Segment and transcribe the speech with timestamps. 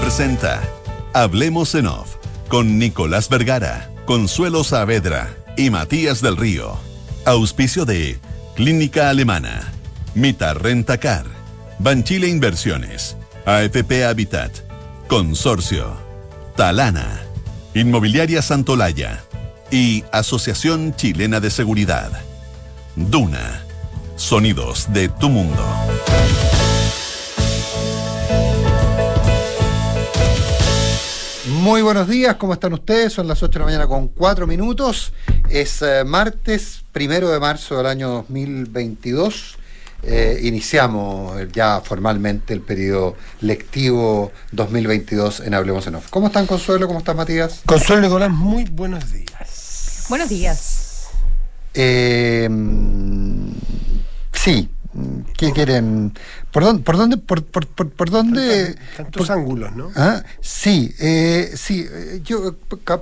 [0.00, 0.62] Presenta
[1.12, 2.16] Hablemos en Off
[2.48, 6.78] con Nicolás Vergara, Consuelo Saavedra y Matías del Río.
[7.26, 8.18] Auspicio de
[8.56, 9.72] Clínica Alemana,
[10.14, 11.26] Mita Rentacar,
[11.78, 14.52] Banchile Inversiones, AFP Habitat,
[15.08, 15.96] Consorcio,
[16.56, 17.22] Talana,
[17.74, 19.22] Inmobiliaria Santolaya
[19.70, 22.10] y Asociación Chilena de Seguridad.
[22.96, 23.64] Duna.
[24.16, 25.64] Sonidos de tu mundo.
[31.62, 33.12] Muy buenos días, ¿cómo están ustedes?
[33.12, 35.12] Son las 8 de la mañana con 4 minutos.
[35.48, 39.58] Es eh, martes, primero de marzo del año 2022.
[40.02, 46.10] Eh, iniciamos ya formalmente el periodo lectivo 2022 en Hablemos en Off.
[46.10, 46.88] ¿Cómo están, Consuelo?
[46.88, 47.60] ¿Cómo estás, Matías?
[47.64, 50.06] Consuelo Nicolás, muy buenos días.
[50.08, 51.10] Buenos días.
[51.74, 52.50] Eh,
[54.32, 54.68] sí,
[55.36, 56.12] ¿qué quieren?
[56.52, 56.82] ¿Por dónde?
[56.82, 57.16] ¿Por dónde?
[57.16, 58.76] ¿Por, por, por, por dónde?
[58.96, 59.90] Tantos por- ángulos, ¿no?
[59.96, 62.54] Ah, sí, eh, sí, eh, yo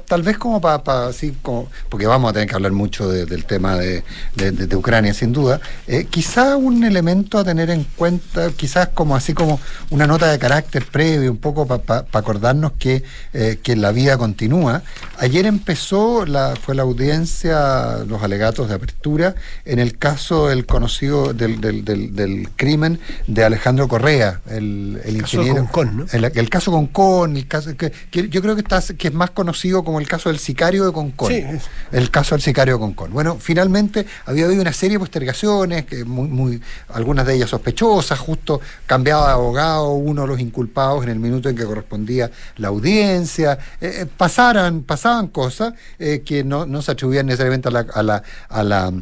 [0.07, 3.45] tal vez como para, así como, porque vamos a tener que hablar mucho de- del
[3.45, 4.05] tema de,
[4.37, 9.35] de- Ucrania, sin duda, eh, quizá un elemento a tener en cuenta, quizás como así
[9.35, 9.59] como
[9.91, 13.03] una nota de carácter previo, un poco para acordarnos que,
[13.35, 14.83] eh, que la vida continúa.
[15.19, 21.35] Ayer empezó, la, fue la audiencia, los alegatos de apertura, en el caso del conocido,
[21.35, 25.65] del, del, del, del crimen de Alejandro Correa, el, el Caso ingeniero.
[25.67, 26.07] Concón, ¿no?
[26.13, 29.31] El, el caso Concón, el caso que, que yo creo que está que es más
[29.31, 31.29] conocido como el caso del sicario de Concón.
[31.33, 33.13] Sí, es- El caso del sicario de Concón.
[33.13, 38.19] Bueno, finalmente había habido una serie de postergaciones, que muy, muy, algunas de ellas sospechosas,
[38.19, 42.69] justo cambiaba de abogado uno de los inculpados en el minuto en que correspondía la
[42.69, 43.59] audiencia.
[43.81, 48.03] Eh, eh, pasaran, pasaban cosas eh, que no, no se atribuían necesariamente a la, a
[48.03, 48.93] la, a la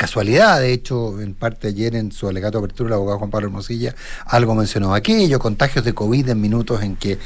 [0.00, 3.48] casualidad, de hecho, en parte ayer en su alegato de apertura el abogado Juan Pablo
[3.48, 7.18] Hermosilla algo mencionó aquello, contagios de COVID en minutos en que, eh,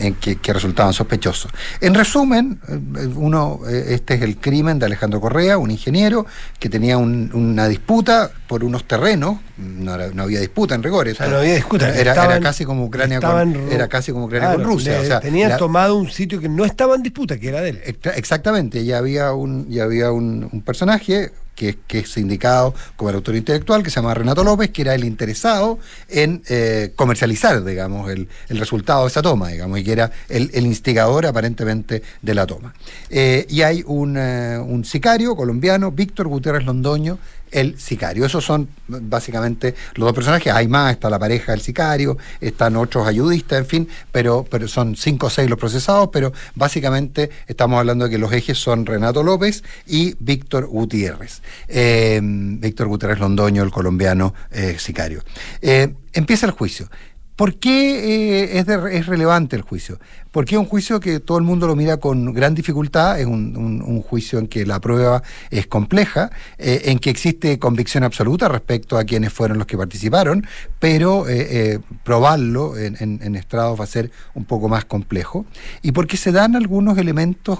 [0.00, 1.50] en, en que, que resultaban sospechosos.
[1.80, 6.24] En resumen, eh, uno, eh, este es el crimen de Alejandro Correa, un ingeniero
[6.60, 11.08] que tenía un- una disputa por unos terrenos, no, era- no había disputa en rigor,
[11.08, 11.88] O sea, no había disputa.
[11.98, 14.92] era, casi como Ucrania estaban con, era casi como Ucrania Claro, con Rusia.
[14.92, 17.60] le o sea, tenían la- tomado un sitio que no estaba en disputa, que era
[17.60, 17.82] de él.
[17.84, 23.16] Exa- Exactamente, ya había un, ya había un, un personaje que, es indicado como el
[23.16, 25.78] autor intelectual, que se llama Renato López, que era el interesado
[26.08, 30.50] en eh, comercializar, digamos, el, el resultado de esa toma, digamos, y que era el,
[30.54, 32.74] el instigador aparentemente de la toma.
[33.10, 37.18] Eh, y hay un, eh, un sicario colombiano, Víctor Gutiérrez Londoño,
[37.50, 38.24] el sicario.
[38.24, 40.52] Esos son básicamente los dos personajes.
[40.52, 44.96] Hay más, está la pareja del sicario, están otros ayudistas, en fin, pero, pero son
[44.96, 49.22] cinco o seis los procesados, pero básicamente estamos hablando de que los ejes son Renato
[49.22, 51.42] López y Víctor Gutiérrez.
[51.68, 55.22] Eh, Víctor Gutiérrez Londoño, el colombiano eh, sicario.
[55.60, 56.88] Eh, empieza el juicio.
[57.36, 59.98] ¿Por qué eh, es, de- es relevante el juicio?
[60.30, 64.02] Porque es un juicio que todo el mundo lo mira con gran dificultad, es un,
[64.02, 69.04] juicio en que la prueba es compleja, eh, en que existe convicción absoluta respecto a
[69.04, 70.46] quienes fueron los que participaron,
[70.78, 75.44] pero eh, probarlo en, en- en estrados va a ser un poco más complejo,
[75.82, 77.58] y porque se dan algunos elementos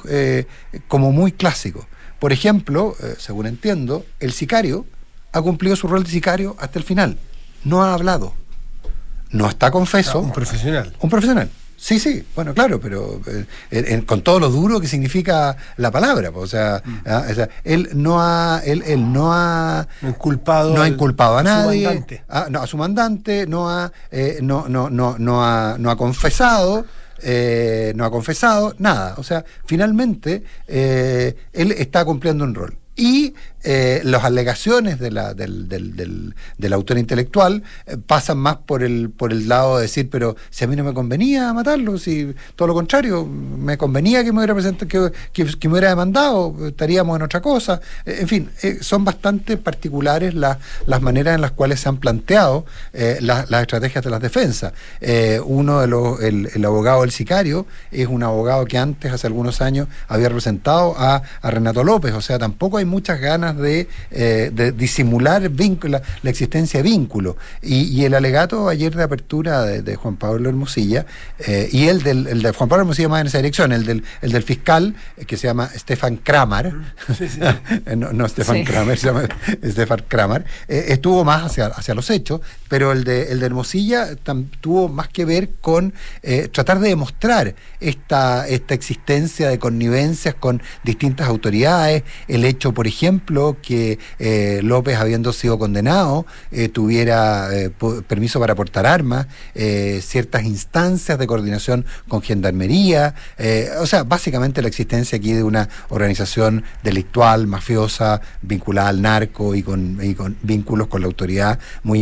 [0.86, 1.86] como muy clásicos.
[2.20, 4.86] Por ejemplo, según entiendo, el sicario
[5.32, 7.18] ha cumplido su rol de sicario hasta el final,
[7.64, 8.34] no ha hablado
[9.34, 10.18] no está confeso.
[10.18, 10.92] Ah, un profesional.
[11.00, 11.50] Un profesional.
[11.76, 13.20] Sí, sí, bueno, claro, pero
[13.70, 16.98] eh, con todo lo duro que significa la palabra, pues, o sea, Mm.
[17.04, 20.86] ah, o sea, él no ha, él, él no ha, No ha inculpado no ha
[20.86, 22.24] al- inculpado a, a su nadie, mandante.
[22.28, 25.96] a, no, a su mandante, no ha, eh, no, no, no, no ha, no ha
[25.96, 26.86] confesado,
[27.20, 29.16] eh, no ha confesado, nada.
[29.18, 32.78] O sea, finalmente él está cumpliendo un rol.
[32.96, 33.34] Y
[33.64, 38.82] eh, las alegaciones de la, del, del, del, del autor intelectual eh, pasan más por
[38.82, 42.34] el, por el lado de decir, pero si a mí no me convenía matarlo, si
[42.56, 47.16] todo lo contrario, me convenía que me hubiera presentado, que, que- me hubiera demandado, estaríamos
[47.16, 47.80] en otra cosa.
[48.06, 51.96] Eh, en fin, eh, son bastante particulares las las maneras en las cuales se han
[51.96, 54.72] planteado la- las estrategias de las defensas.
[55.46, 59.60] Uno de los, el, el abogado del sicario, es un abogado que antes, hace algunos
[59.60, 64.50] años, había representado a, a Renato López, o sea, tampoco hay muchas ganas de, eh,
[64.52, 67.36] de disimular vínculo, la, la existencia de vínculo.
[67.62, 71.06] Y, y el alegato ayer de apertura de, de Juan Pablo Hermosilla,
[71.38, 74.04] eh, y el, del, el de Juan Pablo Hermosilla más en esa dirección, el del,
[74.22, 76.74] el del fiscal, eh, que se llama Stefan Kramer,
[77.86, 78.64] Eh, no, no Stefan Sí.
[78.64, 79.22] Kramer, se llama
[79.64, 82.40] Stefan Kramer, eh, estuvo más hacia, hacia los hechos,
[82.74, 84.16] pero el de, el de Hermosilla
[84.60, 85.94] tuvo más que ver con
[86.24, 92.88] eh, tratar de demostrar esta, esta existencia de connivencias con distintas autoridades, el hecho, por
[92.88, 97.48] ejemplo, que eh, López, habiendo sido condenado, eh, tuviera
[98.08, 99.28] permiso para portar armas,
[100.00, 103.14] ciertas instancias de coordinación con gendarmería,
[103.78, 109.62] o sea, básicamente la existencia aquí de una organización delictual, mafiosa, vinculada al narco y
[109.62, 112.00] con, y con vínculos con la autoridad muy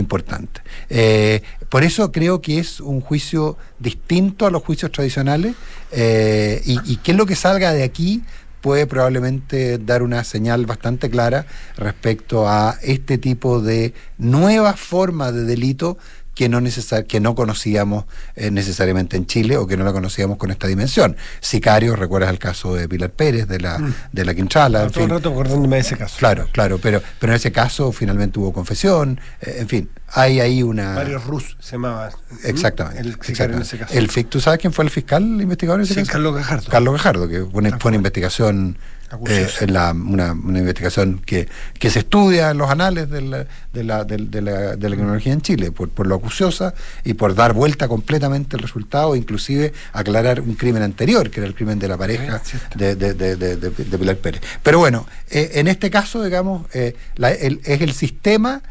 [0.90, 5.54] Eh, por eso creo que es un juicio distinto a los juicios tradicionales
[5.90, 8.22] eh, y, y qué es lo que salga de aquí
[8.60, 15.44] puede probablemente dar una señal bastante clara respecto a este tipo de nuevas formas de
[15.44, 15.98] delito
[16.34, 18.04] que no, necesar- que no conocíamos
[18.36, 21.14] eh, necesariamente en Chile o que no la conocíamos con esta dimensión.
[21.40, 23.78] Sicarios, recuerdas el caso de Pilar Pérez, de la,
[24.12, 25.16] de la Quintrala, en todo el fin.
[25.16, 26.16] rato acordándome de ese caso.
[26.18, 30.62] Claro, claro, pero, pero en ese caso finalmente hubo confesión, eh, en fin, hay ahí
[30.62, 30.94] una...
[30.94, 32.10] Mario Rus se llamaba.
[32.44, 33.00] Exactamente.
[33.00, 33.56] El exactamente.
[33.56, 33.94] en ese caso.
[33.94, 36.12] El ¿Tú sabes quién fue el fiscal investigador en ese Sí, caso?
[36.12, 36.70] Carlos Gajardo.
[36.70, 39.64] Carlos Gajardo, que fue una, fue una investigación, eh, Acuciosa.
[39.64, 41.46] en la- una, una investigación que,
[41.78, 44.94] que se estudia en los anales de la, de la, de, de la, de la
[44.96, 46.72] criminología en Chile, por, por lo acuciosa
[47.04, 51.54] y por dar vuelta completamente el resultado, inclusive aclarar un crimen anterior, que era el
[51.54, 52.78] crimen de la pareja cierto.
[52.78, 54.40] de, de, de, de- de- de Pilar Pérez.
[54.62, 58.62] Pero bueno, eh, en este caso, digamos, eh, la- el- es el sistema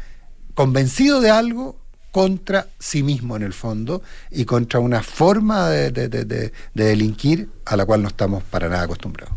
[0.54, 1.76] convencido de algo
[2.10, 6.84] contra sí mismo en el fondo y contra una forma de, de- de- de- de
[6.84, 9.34] delinquir a la cual no estamos para nada acostumbrados.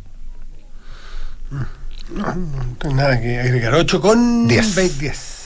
[2.11, 3.73] No, no tengo nada que agregar.
[3.75, 4.75] 8 con Diez.
[4.75, 5.45] 20, 10.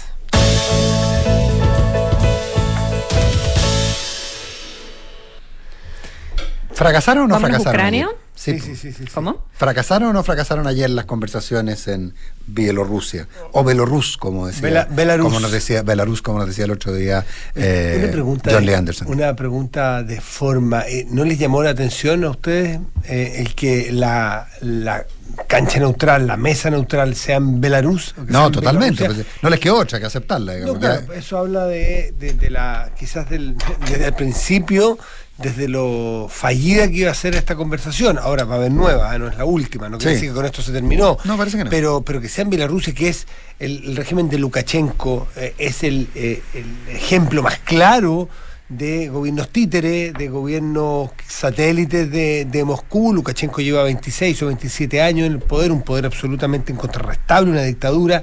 [6.80, 7.76] ¿Fracasaron o no ¿Vamos a fracasaron?
[7.76, 8.10] Ucrania?
[8.36, 9.04] Sí, sí, sí, sí, sí.
[9.14, 9.44] ¿Cómo?
[9.54, 12.14] ¿Fracasaron o no fracasaron ayer las conversaciones en
[12.48, 13.28] Bielorrusia?
[13.52, 14.62] O Belarus, como decía.
[14.70, 15.26] Bela- Belarus.
[15.26, 18.66] Como nos decía, Belarus, como nos decía el otro día eh, una pregunta John de-
[18.68, 19.08] Lee Anderson.
[19.10, 20.84] Una pregunta de forma.
[20.88, 25.06] eh, ¿No les llamó la atención a ustedes eh, el que la, la
[25.48, 28.14] cancha neutral, la mesa neutral sea en Belarus?
[28.16, 29.04] sea No, en totalmente.
[29.06, 30.54] Pues, no les quedó otra que aceptarla.
[30.54, 30.76] digamos.
[30.76, 34.98] No, claro, Ya- eso habla de, de- de la, quizás del, desde el principio,
[35.42, 38.18] desde lo fallida que iba a ser esta conversación.
[38.18, 39.20] Ahora va a haber nueva, ¿eh?
[39.20, 40.16] no es la última, no quiere Sí.
[40.16, 41.18] decir que con esto se terminó.
[41.24, 41.70] No, parece que no.
[41.70, 43.26] Pero, pero que sea en Bielorrusia, que es
[43.60, 48.28] el, el régimen de Lukashenko, eh, es el, eh, el ejemplo más claro
[48.68, 53.14] de gobiernos títere, de gobiernos satélites de, de Moscú.
[53.14, 58.22] Lukashenko lleva 26 o 27 años en el poder, un poder absolutamente incontrarrestable, una dictadura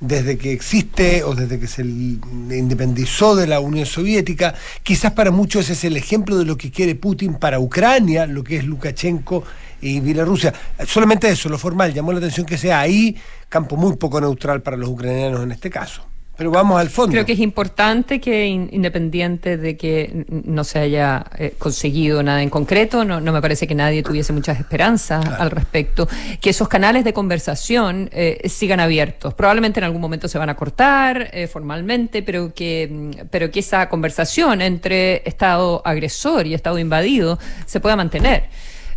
[0.00, 4.54] desde que existe o desde que se independizó de la Unión Soviética.
[4.82, 8.56] Quizás para muchos es el ejemplo de lo que quiere Putin para Ucrania, lo que
[8.56, 9.44] es Lukashenko
[9.80, 10.52] y Bielorrusia.
[10.86, 13.16] Solamente eso, lo formal, llamó la atención que sea ahí
[13.48, 16.15] campo muy poco neutral para los ucranianos en este caso.
[16.36, 17.12] Pero vamos al fondo.
[17.12, 22.42] Creo que es importante que, in- independiente de que no se haya eh, conseguido nada
[22.42, 26.06] en concreto, no, no me parece que nadie tuviese muchas esperanzas al respecto,
[26.40, 29.32] que esos canales de conversación eh, sigan abiertos.
[29.32, 33.60] Probablemente en algún momento se van a cortar eh, formalmente, pero que, mm, pero que
[33.60, 38.44] esa conversación entre Estado agresor y Estado invadido se pueda mantener.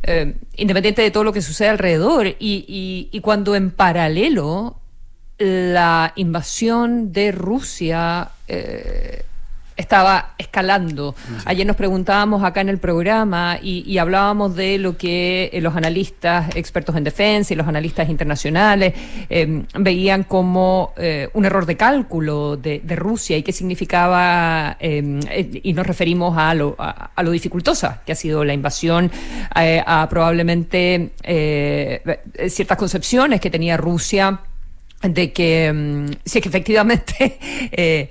[0.04, 4.79] Eh, independiente de todo lo que sucede alrededor y, y- y cuando en paralelo
[5.40, 9.24] la invasión de Rusia eh,
[9.78, 11.16] estaba escalando.
[11.46, 15.74] Ayer nos preguntábamos acá en el programa y, y hablábamos de lo que eh, los
[15.74, 18.94] analistas expertos en defensa y los analistas internacionales
[19.30, 25.22] eh, veían como eh, un error de cálculo de, de Rusia y qué significaba, eh,
[25.30, 29.10] eh, y nos referimos a lo, a, a lo dificultosa que ha sido la invasión,
[29.56, 31.14] a probablemente
[32.50, 34.42] ciertas concepciones que tenía Rusia
[35.02, 37.38] de que mm, si es que efectivamente
[37.72, 38.10] eh,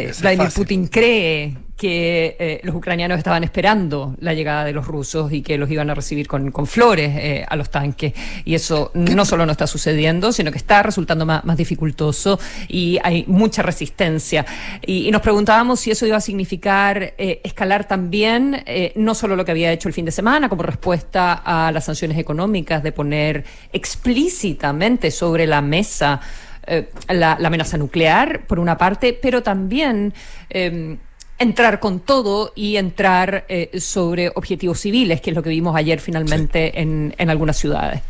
[0.00, 0.62] eh, Vladimir fácil.
[0.62, 5.56] Putin cree que eh, los ucranianos estaban esperando la llegada de los rusos y que
[5.56, 8.12] los iban a recibir con, con flores eh, a los tanques.
[8.44, 12.98] Y eso no solo no está sucediendo, sino que está resultando más, más dificultoso y
[13.04, 14.44] hay mucha resistencia.
[14.84, 18.64] Y, y nos preguntábamos si eso iba a significar eh, escalar también
[18.96, 22.18] no solo lo que había hecho el fin de semana como respuesta a las sanciones
[22.18, 26.20] económicas, de poner explícitamente sobre la mesa
[26.68, 30.12] eh, la, la amenaza nuclear, por una parte, pero también
[30.50, 30.96] eh,
[31.38, 36.00] entrar con todo y entrar eh, sobre objetivos civiles, que es lo que vimos ayer
[36.00, 38.02] finalmente en, en algunas ciudades.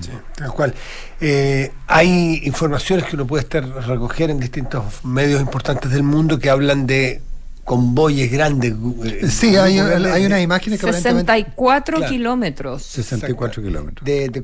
[0.00, 0.74] Sí, tal cual.
[1.20, 6.48] Eh, hay informaciones que uno puede estar recoger en distintos medios importantes del mundo que
[6.48, 7.20] hablan de
[7.64, 8.74] convoyes grandes.
[9.04, 11.32] eh, Sí, hay, hay unas de- imágenes que aparentemente...
[11.32, 12.12] 64 Claro.
[12.12, 14.04] kilómetros 64 kilómetros.
[14.04, 14.42] de, de de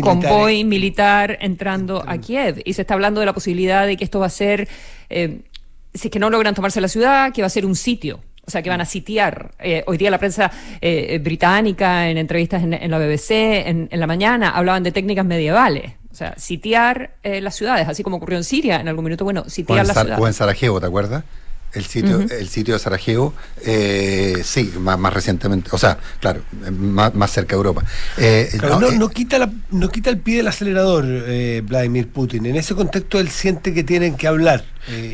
[0.00, 2.60] convoy militar entrando a Kiev.
[2.64, 4.68] Y se está hablando de la posibilidad de que esto va a ser,
[5.10, 5.40] eh,
[5.94, 8.20] si es que no logran tomarse la ciudad, que va a ser un sitio.
[8.46, 9.50] O sea, que van a sitiar.
[9.58, 14.00] Eh, hoy día la prensa eh, británica, en entrevistas en, en la BBC, en, en
[14.00, 15.92] la mañana, hablaban de técnicas medievales.
[16.10, 19.44] O sea, sitiar eh, las ciudades, así como ocurrió en Siria en algún minuto, bueno,
[19.48, 20.18] sitiar las ciudades.
[20.18, 21.24] O en Sarajevo, ¿te acuerdas?
[21.74, 26.40] El sitio, el sitio de Sarajevo, eh, sí, más, más, recientemente, o sea, claro,
[26.72, 27.84] más, más cerca de Europa.
[28.16, 32.46] Eh, no, no, no, quita la, no quita el pie del acelerador, eh, Vladimir Putin.
[32.46, 34.64] En ese contexto él siente que tienen que hablar.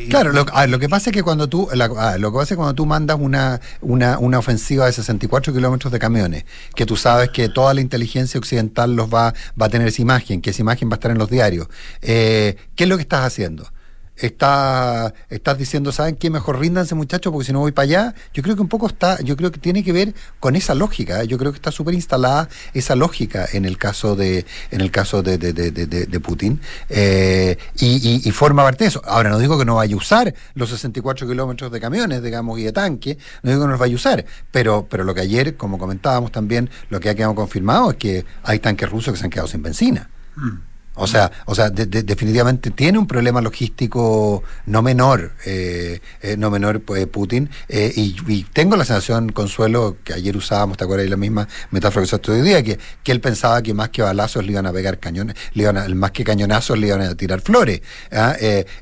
[0.09, 2.73] claro, lo, lo, que pasa es que cuando tú, la, lo que pasa es cuando
[2.73, 7.49] tú mandas una, una, una ofensiva de 64 kilómetros de camiones, que tú sabes que
[7.49, 10.93] toda la inteligencia occidental los va, va a tener esa imagen, que esa imagen va
[10.93, 11.67] a estar en los diarios.
[11.99, 13.74] ¿Qué es lo que estás haciendo?
[14.17, 16.29] Está, estás diciendo, ¿saben qué?
[16.29, 18.15] Mejor ríndanse muchachos porque si no voy para allá.
[18.33, 21.23] Yo creo que un poco está, yo creo que tiene que ver con esa lógica.
[21.23, 21.27] ¿eh?
[21.27, 25.23] Yo creo que está súper instalada esa lógica en el caso de, en el caso
[25.23, 26.59] de, de, de, de Putin.
[26.89, 29.01] Eh, y, forma parte de eso.
[29.05, 32.63] Ahora, no digo que no vaya a usar los 64 kilómetros de camiones, digamos, y
[32.63, 35.55] de tanque, no digo que no los vaya a usar, pero, pero lo que ayer,
[35.55, 39.25] como comentábamos también, lo que ha quedado confirmado es que hay tanques rusos que se
[39.25, 40.09] han quedado sin benzina.
[40.35, 40.74] Mm.
[40.95, 46.81] O sea, o sea definitivamente tiene un problema logístico no menor, eh, eh, no menor
[46.81, 47.49] pues, Putin.
[47.67, 51.09] Eh, y, tengo la sensación, Consuelo, que ayer usábamos, ¿te acuerdas?
[51.09, 54.45] la misma metáfora que usaste hoy día, que, que él pensaba que más que balazos
[54.45, 57.41] le iban a pegar cañones, le iban a, más que cañonazos le iban a tirar
[57.41, 57.81] flores.
[58.11, 58.35] ¿ah?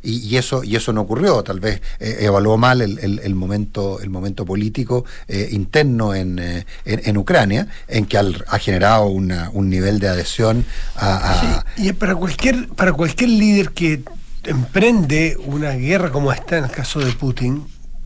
[0.03, 1.43] Y, eso y eso no ocurrió.
[1.43, 7.67] Tal vez evaluó mal el, el, momento el momento político interno en, en, en, Ucrania,
[7.87, 10.65] en que ha generado una, un nivel de adhesión
[10.95, 11.63] a,
[12.03, 14.01] para cualquier, para cualquier líder que
[14.43, 17.63] emprende una guerra como esta, en el caso de Putin,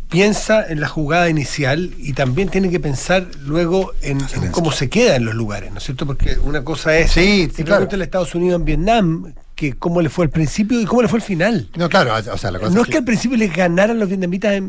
[0.08, 4.20] piensa en la jugada inicial y también tiene que pensar luego en,
[4.52, 6.06] cómo se queda en los lugares, ¿no es cierto?
[6.06, 7.88] Porque una cosa es sí, sí claro.
[7.90, 11.18] el Estados Unidos en Vietnam, que cómo le fue al principio y cómo le fue
[11.18, 11.68] al final.
[11.76, 14.62] No, claro, o sea, la cosa no es que, al principio les ganaran los vietnamitas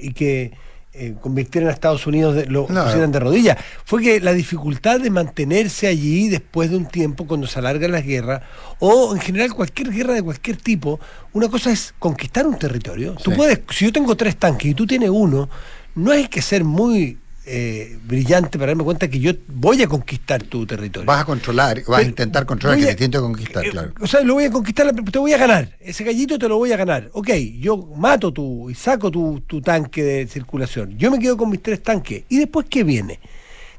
[0.00, 0.52] y que
[0.92, 3.56] eh, convirtieron a Estados Unidos, de, lo pusieran de rodillas.
[3.84, 8.04] Fue que la dificultad de mantenerse allí después de un tiempo, cuando se alargan las
[8.04, 8.42] guerras,
[8.80, 10.98] o en general cualquier guerra de cualquier tipo,
[11.32, 13.14] una cosa es conquistar un territorio.
[13.22, 15.48] Tú puedes, si yo tengo tres tanques y tú tienes uno,
[15.94, 20.42] no hay que ser muy eh, brillante para darme cuenta que yo voy a conquistar
[20.42, 21.06] tu territorio.
[21.06, 23.92] Vas a controlar, vas a intentar controlar, que te intento conquistar, eh, claro.
[24.00, 25.76] O sea, lo voy a conquistar, te voy a ganar.
[25.80, 27.10] Ese gallito te lo voy a ganar.
[27.12, 30.96] Ok, yo mato tu y saco tu, tu tanque de circulación.
[30.98, 32.24] Yo me quedo con mis tres tanques.
[32.28, 33.18] ¿Y después qué viene?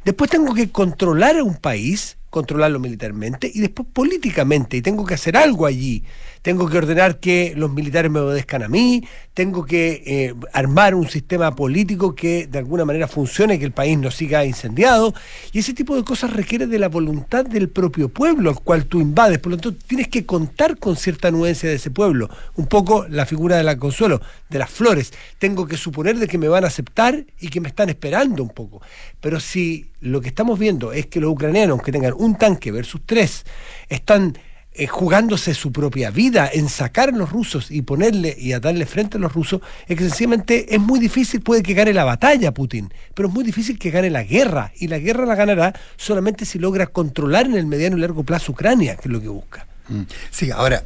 [0.03, 4.77] Después tengo que controlar a un país, controlarlo militarmente y después políticamente.
[4.77, 6.03] Y tengo que hacer algo allí
[6.41, 11.07] tengo que ordenar que los militares me obedezcan a mí, tengo que eh, armar un
[11.07, 15.13] sistema político que de alguna manera funcione, que el país no siga incendiado,
[15.51, 18.99] y ese tipo de cosas requiere de la voluntad del propio pueblo al cual tú
[18.99, 23.05] invades, por lo tanto tienes que contar con cierta anuencia de ese pueblo, un poco
[23.07, 26.63] la figura de la consuelo, de las flores, tengo que suponer de que me van
[26.63, 28.81] a aceptar y que me están esperando un poco,
[29.19, 33.01] pero si lo que estamos viendo es que los ucranianos que tengan un tanque versus
[33.05, 33.45] tres
[33.87, 34.35] están
[34.73, 38.85] eh, jugándose su propia vida en sacar a los rusos y ponerle y a darle
[38.85, 42.53] frente a los rusos, es que sencillamente es muy difícil, puede que gane la batalla
[42.53, 46.45] Putin, pero es muy difícil que gane la guerra, y la guerra la ganará solamente
[46.45, 49.67] si logra controlar en el mediano y largo plazo Ucrania, que es lo que busca.
[49.89, 50.03] Mm.
[50.29, 50.85] Sí, ahora,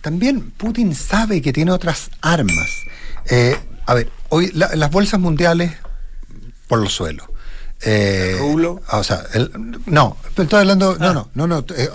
[0.00, 2.70] también Putin sabe que tiene otras armas.
[3.28, 5.72] Eh, a ver, hoy las bolsas mundiales
[6.68, 7.26] por los suelos
[7.82, 8.38] eh,
[8.92, 9.24] o sea,
[9.86, 10.96] no, pero estoy hablando.
[10.98, 11.90] no, no, no, no, eh,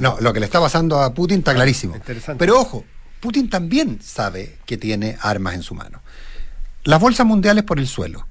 [0.00, 0.16] no.
[0.20, 1.96] Lo que le está pasando a Putin está clarísimo.
[2.38, 2.84] Pero ojo,
[3.20, 6.00] Putin también sabe que tiene armas en su mano.
[6.84, 8.26] Las bolsas mundiales por el suelo.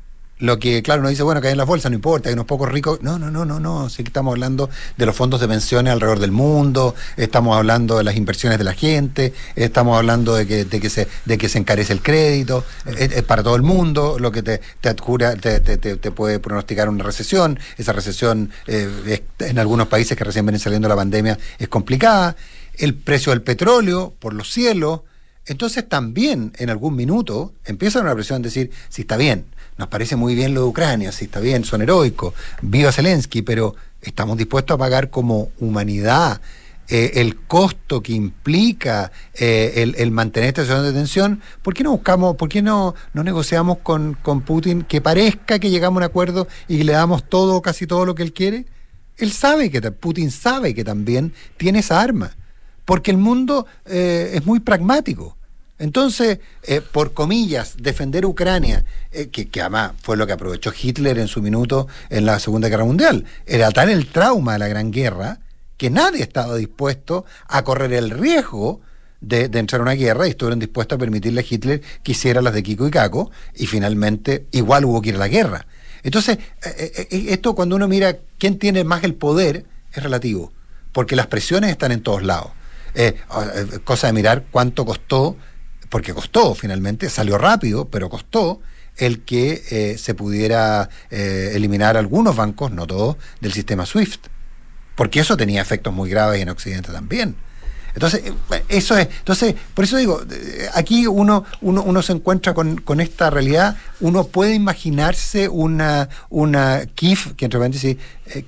[0.45, 2.45] Lo que, claro, uno dice, bueno, que hay en las bolsas, no importa, hay unos
[2.45, 3.01] pocos ricos.
[3.01, 3.89] No, no, no, no, no.
[3.89, 8.03] Sí que estamos hablando de los fondos de pensiones alrededor del mundo, estamos hablando de
[8.03, 11.57] las inversiones de la gente, estamos hablando de que, de que, se, de que se
[11.57, 16.37] encarece el crédito, es, para todo el mundo, lo que te, te, te, te, puede
[16.37, 17.59] pronosticar una recesión.
[17.79, 22.35] Esa recesión eh, en algunos países que recién vienen saliendo de la pandemia es complicada.
[22.77, 25.01] El precio del petróleo por los cielos.
[25.47, 29.45] Entonces también en algún minuto empieza una presión de decir, si está bien,
[29.77, 33.75] nos parece muy bien lo de Ucrania, sí está bien, son heroicos, viva Zelensky, pero
[34.01, 36.41] estamos dispuestos a pagar como humanidad
[36.87, 41.89] eh, el costo que implica eh, el, mantener esta situación de tensión, ¿por qué no
[41.91, 46.11] buscamos, por qué no, no negociamos con, con Putin que parezca que llegamos a un
[46.11, 48.67] acuerdo y le damos todo, casi todo lo que él quiere?
[49.17, 52.35] Él sabe que Putin sabe que también tiene esa arma,
[52.83, 55.37] porque el mundo eh, es muy pragmático.
[55.77, 61.27] Entonces, eh, por comillas, defender Ucrania, eh, que, además fue lo que aprovechó Hitler en
[61.27, 65.39] su minuto en la Segunda Guerra Mundial, era tal el trauma de la Gran Guerra
[65.77, 68.79] que nadie estaba dispuesto a correr el riesgo
[69.19, 72.53] de, entrar a una guerra y estuvieron dispuestos a permitirle a Hitler que hiciera las
[72.53, 75.67] de Kiko y Caco y finalmente igual hubo que ir a la guerra.
[76.03, 80.53] Entonces, eh, esto cuando uno mira quién tiene más el poder es relativo
[80.95, 82.51] porque las presiones están en todos lados.
[82.93, 85.35] Eh, eh, cosa de mirar cuánto costó,
[85.95, 88.59] porque costó finalmente, salió rápido, pero costó
[88.97, 94.27] el que eh, se pudiera eliminar algunos bancos, no todos, del sistema SWIFT.
[94.95, 97.37] Porque eso tenía efectos muy graves en Occidente también.
[97.93, 98.23] Entonces,
[98.67, 99.07] eso es.
[99.19, 100.21] Entonces, por eso digo,
[100.73, 103.77] aquí uno, uno, uno se encuentra con, con, esta realidad.
[104.01, 107.95] Uno puede imaginarse una, una Kiev, que entre paréntesis,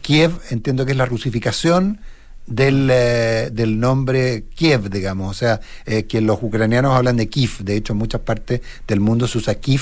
[0.01, 2.01] Kiev, entiendo que es la rusificación
[2.47, 5.29] del, eh, del nombre Kiev, digamos.
[5.29, 7.59] O sea, eh, que los ucranianos hablan de Kiev.
[7.59, 9.81] De hecho, en muchas partes del mundo se usa Kiev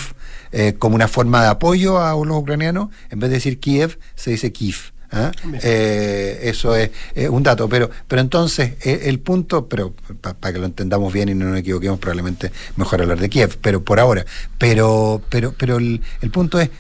[0.51, 2.89] eh, como una forma de apoyo a los ucranianos.
[3.10, 4.75] En vez de decir Kiev, se dice Kiev.
[5.12, 5.31] ¿ah?
[5.62, 6.89] eso es
[7.29, 11.45] un dato, pero pero entonces el punto, pero para que lo entendamos bien y no
[11.45, 14.25] nos equivoquemos, probablemente mejor hablar de Kiev, pero por ahora,
[14.57, 16.72] pero pero pero el, el punto es eh,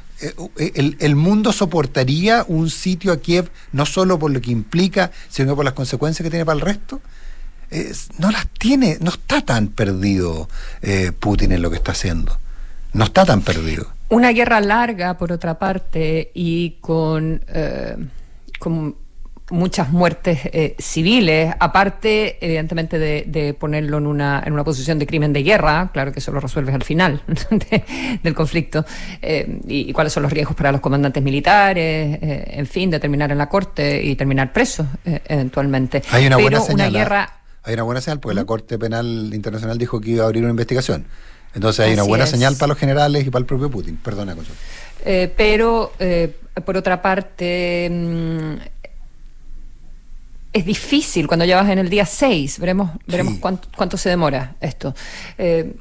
[0.57, 5.55] el, el, mundo soportaría un sitio a Kiev no solo por lo que implica, sino
[5.55, 7.01] por las consecuencias que tiene para el resto?
[8.19, 10.47] no las tiene, no está tan perdido
[10.81, 12.37] eh, Putin en lo que está haciendo.
[12.93, 13.87] No está tan perdido.
[14.09, 17.97] Una guerra larga, por otra parte, y con, eh,
[18.59, 18.95] con
[19.51, 25.33] muchas muertes eh, civiles, aparte, evidentemente, de, ponerlo en una, en una posición de crimen
[25.33, 27.21] de guerra, claro que eso lo resuelves al final
[28.23, 28.85] del conflicto,
[29.21, 33.31] eh, y, cuáles son los riesgos para los comandantes militares, eh, en fin, de terminar
[33.31, 36.01] en la corte y terminar presos eventualmente.
[36.11, 36.89] Hay una buena señal.
[36.89, 37.03] Una ¿ah?
[37.03, 37.39] guerra...
[37.63, 40.51] Hay una buena señal, porque la Corte Penal Internacional dijo que iba a abrir una
[40.51, 41.05] investigación.
[41.55, 43.97] Entonces hay una buena señal para los generales y para el propio Putin.
[43.97, 44.59] Perdona, Consuelo.
[45.35, 45.91] pero,
[46.63, 48.74] por otra parte, mm,
[50.55, 52.59] es difícil cuando ya vas en el día 6.
[52.59, 54.95] Veremos, veremos cuánto, se demora esto.
[55.37, 55.75] Eh,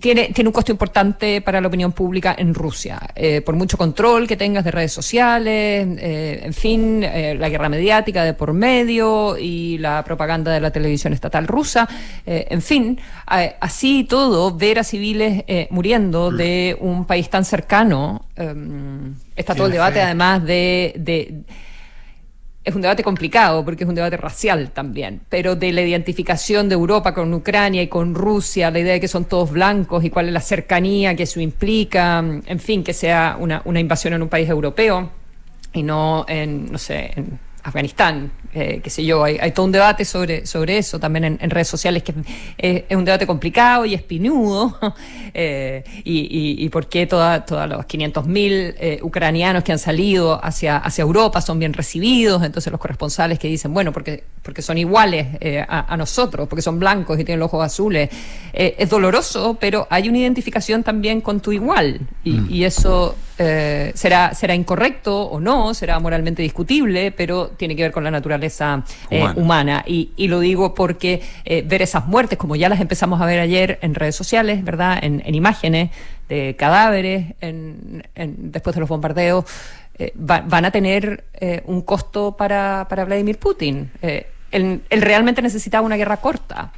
[0.00, 4.26] tiene, tiene un costo importante para la opinión pública en Rusia, eh, por mucho control
[4.26, 9.76] que tengas de redes sociales, eh, en fin, la guerra mediática de por medio y
[9.76, 11.88] la propaganda de la televisión estatal rusa,
[12.26, 18.26] en fin, así todo, ver a civiles muriendo de un país tan cercano,
[19.36, 21.44] está todo el debate además de
[22.68, 26.74] es un debate complicado porque es un debate racial también, pero de la identificación de
[26.74, 30.26] Europa con Ucrania y con Rusia, la idea de que son todos blancos y cuál
[30.26, 34.48] es la cercanía que eso implica, en fin, que sea una, invasión en un país
[34.48, 35.10] europeo
[35.72, 40.04] y no en, no sé, en Afganistán, eh, qué sé yo, hay, todo un debate
[40.04, 42.14] sobre, sobre eso también en, redes sociales, que
[42.56, 44.78] es, un debate complicado y espinudo,
[45.34, 51.02] eh, y, y, por qué todos los 500.000 eh, ucranianos que han salido hacia, hacia
[51.02, 55.64] Europa son bien recibidos, entonces los corresponsales que dicen, bueno, porque, porque son iguales eh,
[55.68, 58.08] a, nosotros, porque son blancos y tienen los ojos azules,
[58.52, 62.46] es doloroso, pero hay una identificación también con tu igual, y, mm.
[62.50, 68.02] y eso será, será incorrecto o no, será moralmente discutible, pero tiene que ver con
[68.02, 69.84] la naturaleza eh, humana.
[69.86, 73.38] Y, y, lo digo porque eh, ver esas muertes, como ya las empezamos a ver
[73.38, 74.98] ayer en redes sociales, ¿verdad?
[75.02, 75.90] En, en imágenes
[76.28, 79.44] de cadáveres en, después de los bombardeos,
[79.98, 81.24] eh, van a tener
[81.64, 83.90] un costo para, para Vladimir Putin.
[84.02, 86.72] Él, él, realmente necesitaba una guerra corta.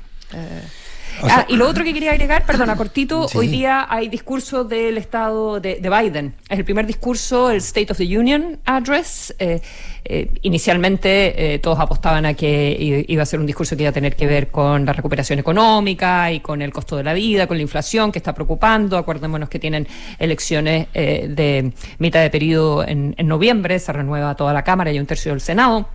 [1.22, 5.60] Ah, y lo otro que quería agregar, perdona, cortito, hoy día hay discurso del Estado
[5.60, 6.34] de, Biden.
[6.48, 9.34] Es el primer discurso, el State of the Union Address.
[9.38, 9.60] Eh,
[10.04, 13.92] eh, inicialmente eh, todos apostaban a que iba a ser un discurso que iba a
[13.92, 17.56] tener que ver con la recuperación económica y con el costo de la vida, con
[17.56, 18.96] la inflación que está preocupando.
[18.96, 19.86] Acuérdémonos que tienen
[20.18, 25.06] elecciones de mitad de periodo en, en noviembre, se renueva toda la Cámara y un
[25.06, 25.88] tercio del Senado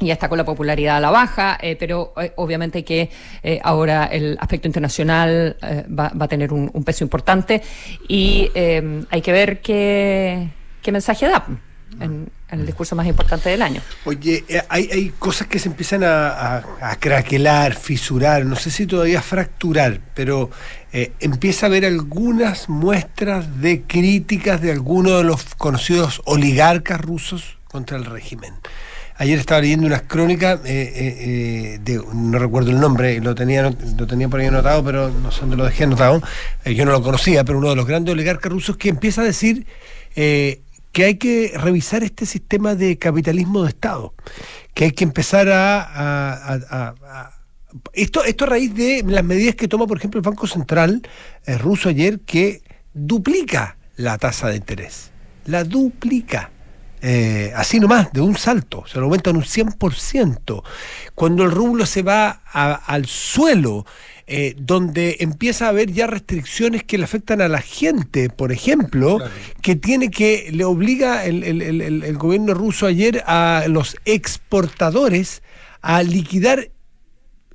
[0.00, 3.10] ya está con la popularidad a la baja, eh, pero eh, obviamente que
[3.42, 7.62] eh, ahora el aspecto internacional va, a tener un, peso importante
[8.08, 10.48] y hay que ver qué,
[10.82, 11.46] qué mensaje da
[12.00, 13.80] en, el discurso más importante del año.
[14.04, 19.22] Oye, hay, hay cosas que se empiezan a, a, craquelar, fisurar, no sé si todavía
[19.22, 20.50] fracturar, pero
[20.92, 27.96] empieza a haber algunas muestras de críticas de algunos de los conocidos oligarcas rusos contra
[27.96, 28.54] el régimen.
[29.16, 33.62] Ayer estaba leyendo unas crónicas, eh, eh, eh, de, no recuerdo el nombre, lo tenía,
[33.96, 36.20] lo tenía por ahí anotado, pero no sé dónde lo dejé anotado.
[36.64, 39.66] yo no lo conocía, pero uno de los grandes oligarcas rusos que empieza a decir
[40.14, 44.14] que hay que revisar este sistema de capitalismo de Estado,
[44.74, 47.40] que hay que empezar a,
[47.92, 51.02] esto, esto a raíz de las medidas que toma, por ejemplo, el Banco Central
[51.60, 52.62] ruso ayer, que
[52.94, 55.10] duplica la tasa de interés.
[55.46, 56.50] La duplica.
[57.06, 60.62] Eh, así nomás, de un salto, se lo aumentan un 100%.
[61.14, 63.84] Cuando el rublo se va al suelo,
[64.26, 69.18] eh, donde empieza a haber ya restricciones que le afectan a la gente, por ejemplo,
[69.60, 75.42] que tiene que, le obliga el, el, gobierno ruso ayer a los exportadores
[75.82, 76.70] a liquidar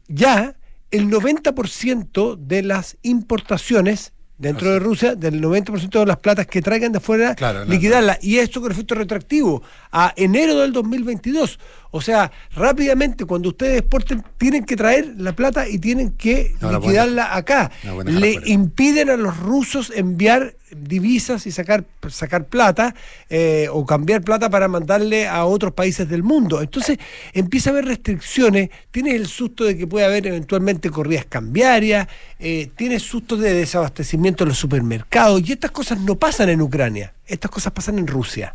[0.07, 0.57] ya
[0.91, 6.91] el 90% de las importaciones dentro de Rusia, del 90% de las platas que traigan
[6.91, 8.17] de afuera, Claro, liquidarlas.
[8.23, 11.59] Y esto con efecto retroactivo a enero del 2022.
[11.91, 16.71] O sea, rápidamente cuando ustedes exporten, tienen que traer la plata y tienen que No
[16.71, 17.71] liquidarla acá.
[18.05, 22.93] Le impiden a los rusos enviar divisas y sacar, sacar plata
[23.29, 26.61] eh, o cambiar plata para mandarle a otros países del mundo.
[26.61, 26.99] Entonces
[27.33, 32.07] empieza a haber restricciones, tienes el susto de que puede haber eventualmente corridas cambiarias,
[32.39, 37.13] eh, tienes susto de desabastecimiento en los supermercados y estas cosas no pasan en Ucrania.
[37.29, 38.51] Estas cosas pasan en Rusia.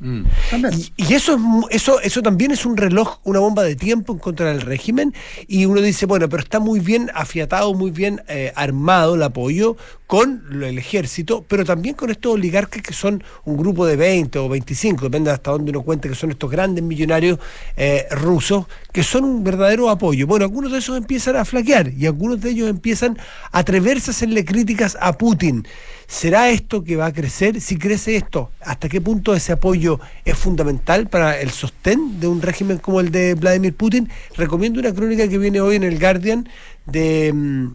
[0.50, 0.74] También.
[0.74, 4.12] Y, y eso, es, mu- eso, eso también es un reloj, una bomba de tiempo
[4.12, 5.14] en contra del régimen.
[5.46, 9.76] Y uno dice, bueno, pero está muy bien afiatado, muy bien eh, armado el apoyo
[10.06, 14.38] con lo- el ejército, pero también con estos oligarcas que son un grupo de 20
[14.38, 17.38] o 25, depende hasta dónde uno cuente, que son estos grandes millonarios
[17.76, 20.26] eh, rusos, que son un verdadero apoyo.
[20.26, 23.16] Bueno, algunos de esos empiezan a flaquear y algunos de ellos empiezan
[23.50, 25.66] a atreverse a hacerle críticas a Putin.
[26.06, 27.60] ¿Será esto que va a crecer?
[27.60, 32.42] Si crece esto, ¿hasta qué punto ese apoyo es fundamental para el sostén de un
[32.42, 34.08] régimen como el de Vladimir Putin?
[34.36, 36.48] Recomiendo una crónica que viene hoy en el Guardian
[36.86, 37.68] de mm,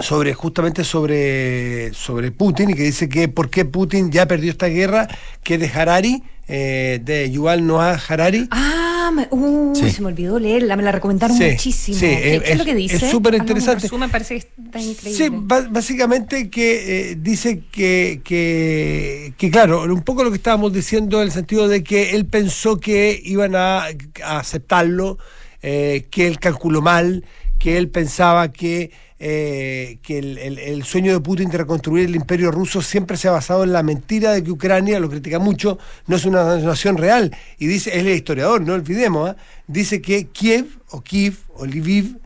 [0.00, 4.66] sobre justamente sobre, sobre Putin y que dice que por qué Putin ya perdió esta
[4.66, 5.08] guerra,
[5.42, 8.48] que de Harari, eh, de Yuval Noah Harari.
[8.50, 9.90] Ah, me, uh, Sí.
[9.90, 11.98] se me olvidó leerla, me la recomendaron Sí, muchísimo.
[11.98, 12.96] sí, ¿Qué, es- qué es lo que dice?
[12.96, 13.82] es súper interesante.
[13.82, 15.24] resumen, parece que está increíble.
[15.24, 15.28] Sí,
[15.70, 21.24] básicamente que eh, dice que, que, que, claro, un poco lo que estábamos diciendo en
[21.28, 23.84] el sentido de que él pensó que iban a,
[24.24, 25.18] a aceptarlo,
[25.62, 27.24] eh, que él calculó mal,
[27.64, 32.50] que él pensaba que, eh, que el, el- sueño de Putin de reconstruir el imperio
[32.50, 36.16] ruso siempre se ha basado en la mentira de que Ucrania, lo critica mucho, no
[36.16, 37.34] es una nación real.
[37.58, 39.36] Y dice, él es historiador, no olvidemos, ¿ah?
[39.66, 42.18] dice que Kiev o Kiev o Lviv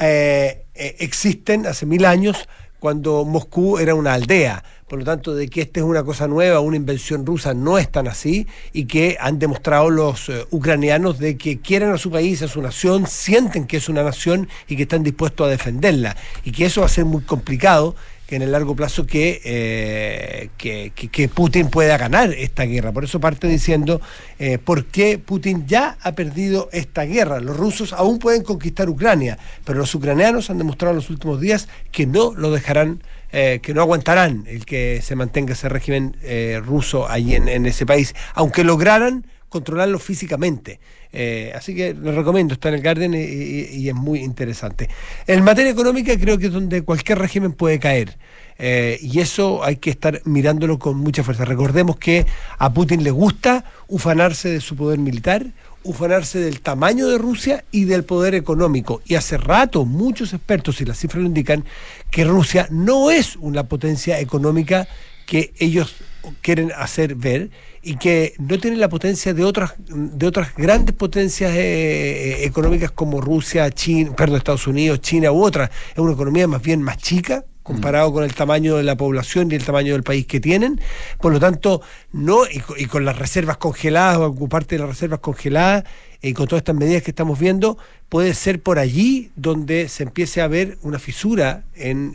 [0.00, 4.64] eh, eh, existen hace mil años cuando Moscú era una aldea.
[4.88, 7.90] Por lo tanto, de que esta es una cosa nueva, una invención rusa, no es
[7.90, 12.40] tan así y que han demostrado los eh, ucranianos de que quieren a su país,
[12.42, 16.16] a su nación, sienten que es una nación y que están dispuestos a defenderla.
[16.44, 17.96] Y que eso va a ser muy complicado
[18.28, 22.92] que en el largo plazo que, eh, que, que- que Putin pueda ganar esta guerra.
[22.92, 24.00] Por eso parte diciendo
[24.38, 27.40] eh, por qué Putin ya ha perdido esta guerra.
[27.40, 31.68] Los rusos aún pueden conquistar Ucrania, pero los ucranianos han demostrado en los últimos días
[31.90, 33.02] que no lo dejarán,
[33.38, 37.84] eh, que no aguantarán el que se mantenga ese régimen eh, ruso allí en, ese
[37.84, 40.80] país, aunque lograran controlarlo físicamente.
[41.12, 44.88] Eh, así que les recomiendo, está en el Guardian y, y- es muy interesante.
[45.26, 48.16] En materia económica creo que es donde cualquier régimen puede caer.
[48.58, 51.44] Y eso hay que estar mirándolo con mucha fuerza.
[51.44, 52.24] Recordemos que
[52.56, 55.44] a Putin le gusta ufanarse de su poder militar,
[55.86, 59.00] ufanarse del tamaño de Rusia y del poder económico.
[59.04, 61.64] Y hace rato muchos expertos, y las cifras lo indican,
[62.10, 64.88] que Rusia no es una potencia económica
[65.26, 65.96] que ellos
[66.40, 67.50] quieren hacer ver
[67.82, 73.20] y que no tienen la potencia de otras de otras grandes potencias eh, económicas como
[73.20, 75.70] Rusia, China, perdón, Estados Unidos, China u otras.
[75.92, 79.56] Es una economía más bien más chica comparado con el tamaño de la población y
[79.56, 80.80] el tamaño del país que tienen.
[81.20, 84.88] Por lo tanto, no y, co- y con las reservas congeladas o ocuparte de las
[84.88, 85.84] reservas congeladas
[86.22, 87.76] y con todas estas medidas que estamos viendo,
[88.08, 92.14] puede ser por allí donde se empiece a ver una fisura en,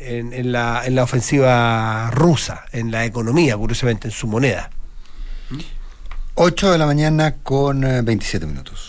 [0.51, 4.69] la, en la ofensiva rusa, en la economía, curiosamente, en su moneda.
[6.35, 8.87] 8 de la mañana con eh, 27 minutos.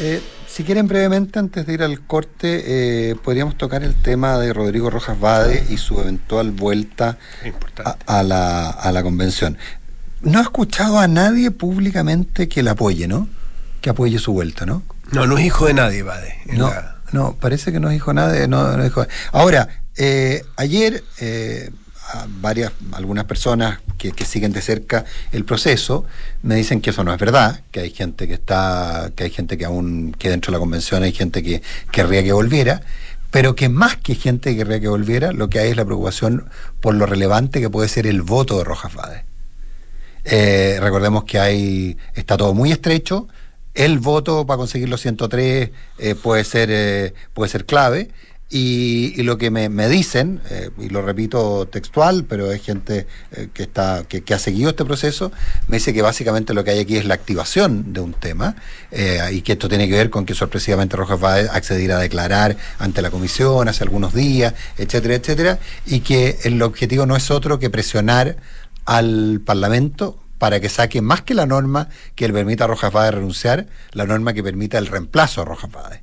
[0.00, 0.20] Eh,
[0.52, 4.90] si quieren brevemente, antes de ir al corte, eh, podríamos tocar el tema de Rodrigo
[4.90, 7.16] Rojas Vade y su eventual vuelta
[8.06, 9.56] a, la, a la convención.
[10.20, 13.28] No he escuchado a nadie públicamente que la apoye, ¿no?
[13.80, 14.82] Que apoye su vuelta, ¿no?
[15.10, 16.34] No, no es hijo de nadie, Vade.
[16.46, 18.32] No, la- no, parece que no dijo nada.
[18.32, 19.04] de- No, no dijo.
[19.32, 21.70] Ahora, eh, ayer eh,
[22.40, 26.04] varias, algunas personas que, que siguen de cerca el proceso
[26.42, 29.56] me dicen que eso no es verdad, que hay gente que está, que hay gente
[29.58, 32.82] que aún que dentro de la convención hay gente que querría que volviera,
[33.30, 36.48] pero que más que gente que querría que volviera, lo que hay es la preocupación
[36.80, 39.24] por lo relevante que puede ser el voto de Rojas Vade.
[40.24, 43.28] Eh, recordemos que hay está todo muy estrecho.
[43.74, 48.10] El voto para conseguir los 103 eh, puede ser eh, puede ser clave.
[48.54, 53.06] Y, y lo que me, me dicen, eh, y lo repito textual, pero es gente
[53.30, 55.32] eh, que está que, ha seguido este proceso,
[55.68, 58.54] me dice que básicamente lo que hay aquí es la activación de un tema
[58.90, 61.98] eh, y que esto tiene que ver con que sorpresivamente Rojas va a acceder a
[61.98, 67.30] declarar ante la comisión hace algunos días, etcétera, etcétera, y que el objetivo no es
[67.30, 68.36] otro que presionar
[68.84, 73.12] al Parlamento para que saque más que la norma que le permita a Rojas Bade
[73.12, 76.02] renunciar, la norma que permita el reemplazo a Rojas Bade.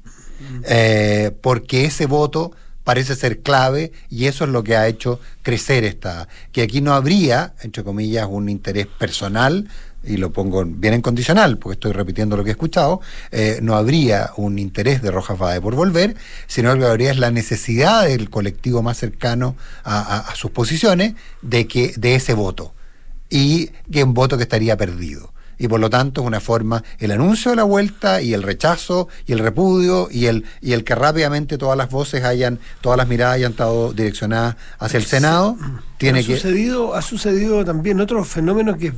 [0.63, 2.52] Eh, porque ese voto
[2.84, 6.93] parece ser clave y eso es lo que ha hecho crecer esta, que aquí no
[6.93, 9.67] habría, entre comillas, un interés personal,
[10.04, 13.75] y lo pongo bien en condicional, porque estoy repitiendo lo que he escuchado, eh, no
[13.75, 16.15] habría un interés de Rojas Bade por volver,
[16.47, 21.93] sino que habría la necesidad del colectivo más cercano a, a sus posiciones de, que,
[21.95, 22.73] de ese voto,
[23.30, 27.11] y que un voto que estaría perdido y por lo tanto es una forma, el
[27.11, 30.95] anuncio de la vuelta y el rechazo y el repudio y el, y el que
[30.95, 35.57] rápidamente todas las voces hayan, todas las miradas hayan estado direccionadas hacia el Senado,
[35.97, 36.35] tiene ha que...
[36.35, 38.93] Sucedido, ha sucedido también otro fenómeno que es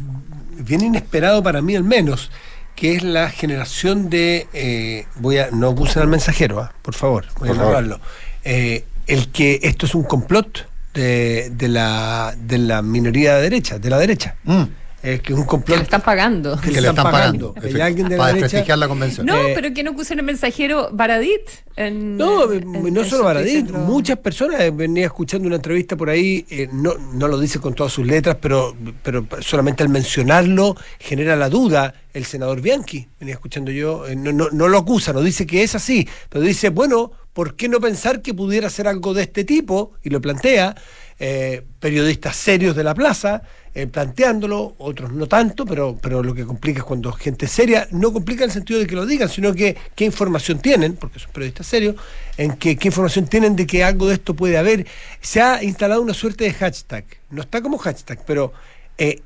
[0.66, 2.30] bien inesperado para mí al menos,
[2.76, 6.72] que es la generación de, eh, voy a, no acusen al mensajero, ¿ah?
[6.84, 8.00] por favor, voy a narrarlo,
[8.44, 13.80] eh, el que esto es un complot de, de, la, de la minoría de derecha,
[13.80, 14.36] de la derecha.
[14.44, 14.64] Mm.
[15.04, 15.68] Es que es un complot.
[15.68, 16.60] Que le están pagando.
[16.62, 17.56] Que, le están pagando.
[17.62, 19.26] Hay alguien de la para derecha- desprestigiar la convención.
[19.26, 21.42] No, Eh, pero que no acusen el mensajero Baradit.
[21.76, 26.10] En, No, en- no en solo Baradit, muchas personas, eh, venía escuchando una entrevista por
[26.10, 30.76] ahí, eh, no, no lo dice con todas sus letras, pero, pero solamente al mencionarlo
[31.00, 31.96] genera la duda.
[32.14, 35.64] El senador Bianchi, venía escuchando yo, eh, no, no, no lo acusa, no dice que
[35.64, 39.46] es así, pero dice, bueno, ¿por qué no pensar que pudiera ser algo de este
[39.46, 39.94] tipo?
[40.04, 40.76] Y lo plantea,
[41.24, 43.44] eh, periodistas serios de la plaza,
[43.76, 48.12] eh, planteándolo, otros no tanto, pero, pero lo que complica es cuando gente seria, no
[48.12, 51.32] complica en el sentido de que lo digan, sino que qué información tienen, porque son
[51.32, 51.96] periodistas serios,
[52.38, 54.88] en que qué información tienen de que algo de esto puede haber.
[55.22, 58.52] Se ha instalado una suerte de hashtag, no está como hashtag, pero
[58.98, 59.22] eh,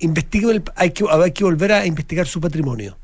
[0.76, 2.98] hay, que, hay que volver a investigar su patrimonio.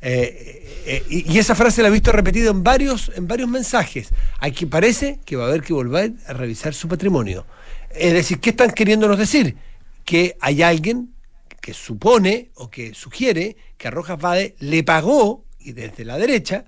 [0.00, 4.08] Eh, y, esa frase la he visto repetida en varios, en varios mensajes.
[4.38, 7.44] Hay que parece que va a haber que volver a revisar su patrimonio.
[7.90, 9.56] Es decir, ¿qué están queriéndonos decir?
[10.04, 11.14] Que hay alguien
[11.60, 16.64] que supone o que sugiere que a Rojas Bade le pagó, y desde la derecha,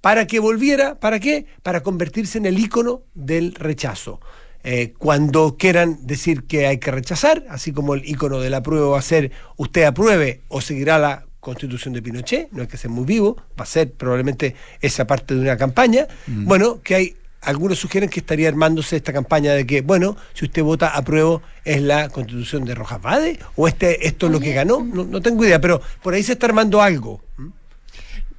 [0.00, 1.46] para que volviera, ¿para qué?
[1.62, 4.20] Para convertirse en el ícono del rechazo.
[4.62, 8.98] Eh, cuando quieran decir que hay que rechazar, así como el ícono del apruebo va
[8.98, 13.04] a ser usted apruebe o seguirá la constitución de Pinochet, no hay que ser muy
[13.04, 16.06] vivo, va a ser probablemente esa parte de una campaña.
[16.26, 20.62] Bueno, que hay algunos sugieren que estaría armándose esta campaña de que, bueno, si usted
[20.62, 24.80] vota apruebo es la constitución de Rojas Bade o este esto es lo que ganó,
[24.82, 27.20] no, no tengo idea, pero por ahí se está armando algo.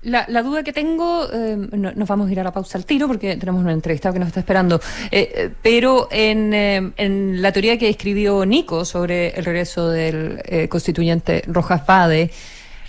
[0.04, 2.86] La, la duda que tengo, eh, no- nos vamos a ir a la pausa al
[2.86, 7.42] tiro porque tenemos un entrevistado que nos está esperando, Eh, eh, pero en, eh, en
[7.42, 12.30] la teoría que escribió Nico sobre el regreso del eh, constituyente Rojas Bade,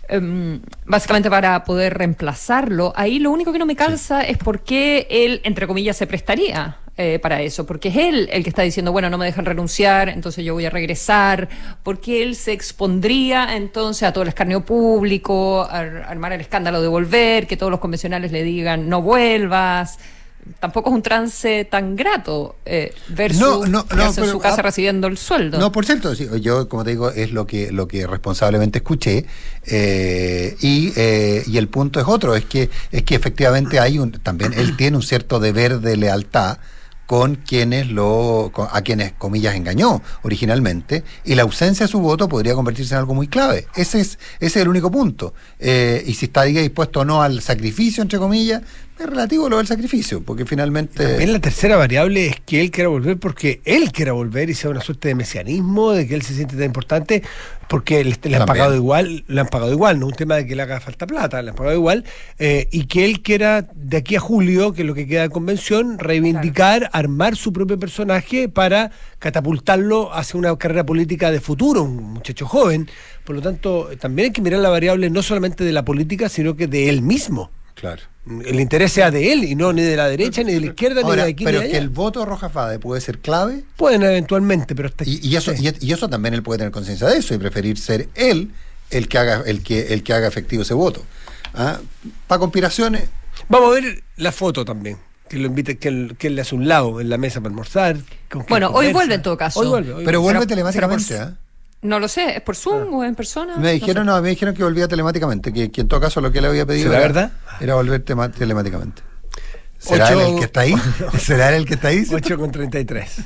[0.08, 5.06] em, básicamente para poder reemplazarlo, ahí lo único que no me calza es por qué
[5.10, 8.90] él, entre comillas, se prestaría eh, para eso, porque es él el que está diciendo,
[8.90, 11.48] bueno, no me dejan renunciar, entonces yo voy a regresar,
[11.82, 16.80] porque él se expondría entonces a todo el escarnio público, a, a armar el escándalo
[16.80, 19.98] de volver, que todos los convencionales le digan, no vuelvas.
[20.60, 24.38] Tampoco es un trance tan grato eh, versus No, no, no, quedarse en pero, su
[24.38, 25.58] casa ah, recibiendo el sueldo.
[25.58, 29.26] No, por cierto, sí, yo como te digo, es lo que, lo que responsablemente escuché.
[29.66, 34.12] eh, y, eh, y el punto es otro, es que, es que efectivamente hay un,
[34.12, 36.58] también él tiene un cierto deber de lealtad
[37.06, 42.28] con quienes lo, con- a quienes comillas engañó originalmente, y la ausencia de su voto
[42.28, 43.66] podría convertirse en algo muy clave.
[43.76, 45.32] Ese es, ese es el único punto.
[45.60, 48.62] Eh, y si estaría dispuesto o no al sacrificio, entre comillas,
[48.98, 51.04] es relativo lo del sacrificio, porque finalmente.
[51.04, 54.70] También la tercera variable es que él quiera volver porque él quiera volver y sea
[54.70, 57.22] una suerte de mesianismo, de que él se siente tan importante,
[57.68, 60.46] porque le, le han pagado igual, le han pagado igual, no es un tema de
[60.46, 62.04] que le haga falta plata, le han pagado igual,
[62.38, 65.30] eh, y que él quiera de aquí a julio, que es lo que queda de
[65.30, 72.14] convención, reivindicar, armar su propio personaje para catapultarlo hacia una carrera política de futuro, un
[72.14, 72.88] muchacho joven.
[73.24, 76.56] Por lo tanto, también hay que mirar la variable no solamente de la política, sino
[76.56, 77.50] que de él mismo.
[77.76, 78.02] Claro.
[78.26, 81.02] El interés sea de él y no ni de la derecha, ni de la izquierda,
[81.02, 83.20] ni Ahora, de aquí pero ni de que el voto de Rojas Fade puede ser
[83.20, 86.72] clave Pueden eventualmente, pero hasta Y, y eso, y, y eso también él puede tener
[86.72, 88.50] conciencia de eso y preferir ser él
[88.90, 91.04] el que haga, el que, el que haga efectivo ese voto.
[92.26, 93.08] Para conspiraciones,
[93.48, 94.98] Vamos a ver la foto también.
[95.28, 97.50] Que lo invite, que él, que él le hace un lado en la mesa para
[97.50, 97.96] almorzar.
[98.30, 99.60] con Bueno, hoy vuelve en todo caso.
[99.60, 99.92] Hoy vuelve.
[99.92, 100.46] hoy pero vuelve.
[100.46, 101.18] telemáticamente.
[101.18, 101.36] ¿ah?
[101.86, 103.56] No lo sé, ¿es por Zoom o en persona?
[103.56, 106.32] Me dijeron, No no, me dijeron que volvía telemáticamente, que, que en todo caso lo
[106.32, 107.32] que le había pedido ¿Será era, verdad?
[107.60, 109.02] era volver tema- telemáticamente.
[109.78, 110.74] ¿Será Ocho- él el que está ahí?
[111.18, 112.04] ¿Será él el que está ahí?
[112.04, 112.14] sé.
[112.14, 113.20] 8 con 33.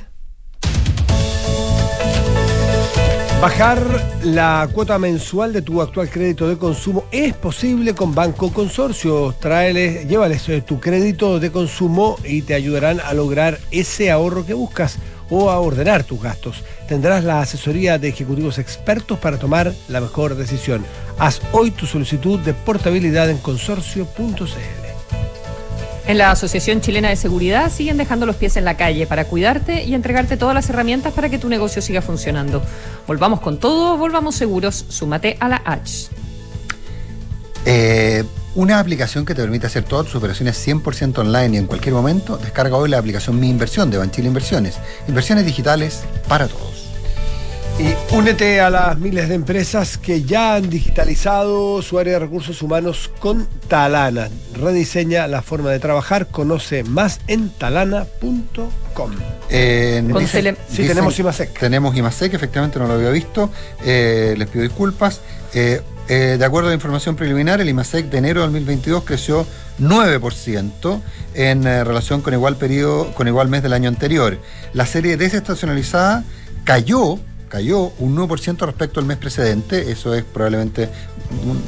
[3.41, 3.81] Bajar
[4.23, 9.33] la cuota mensual de tu actual crédito de consumo es posible con Banco Consorcio.
[9.39, 14.53] Tráeles, llévales eh, tu crédito de consumo y te ayudarán a lograr ese ahorro que
[14.53, 14.97] buscas.
[15.31, 16.63] O a ordenar tus gastos.
[16.87, 20.85] Tendrás la asesoría de ejecutivos expertos para tomar la mejor decisión.
[21.17, 24.43] Haz hoy tu solicitud de portabilidad en consorcio.cl.
[26.07, 29.83] En la Asociación Chilena de Seguridad siguen dejando los pies en la calle para cuidarte
[29.83, 32.61] y entregarte todas las herramientas para que tu negocio siga funcionando.
[33.07, 34.85] Volvamos con todo, volvamos seguros.
[34.89, 36.09] Súmate a la H.
[37.65, 38.23] Eh,
[38.55, 42.37] una aplicación que te permite hacer todas tus operaciones 100% online y en cualquier momento.
[42.37, 44.75] Descarga hoy la aplicación Mi Inversión de Banchile Inversiones.
[45.07, 46.87] Inversiones digitales para todos.
[47.79, 52.61] Y únete a las miles de empresas que ya han digitalizado su área de recursos
[52.61, 54.27] humanos con Talana.
[54.53, 56.27] Rediseña la forma de trabajar.
[56.27, 59.11] Conoce más en talana.com.
[59.49, 61.57] Eh, Con dice- tele- sí, tenemos IMASEC.
[61.59, 63.49] Tenemos IMASEC, efectivamente no lo había visto.
[63.83, 65.21] Eh, les pido disculpas.
[65.53, 65.81] Eh,
[66.13, 69.45] eh, de acuerdo a la información preliminar, el IMASEC de enero de 2022 creció
[69.79, 71.01] 9%
[71.35, 74.37] en eh, relación con igual periodo, con igual mes del año anterior.
[74.73, 76.25] La serie desestacionalizada
[76.65, 80.89] cayó cayó un 9% respecto al mes precedente, eso es probablemente,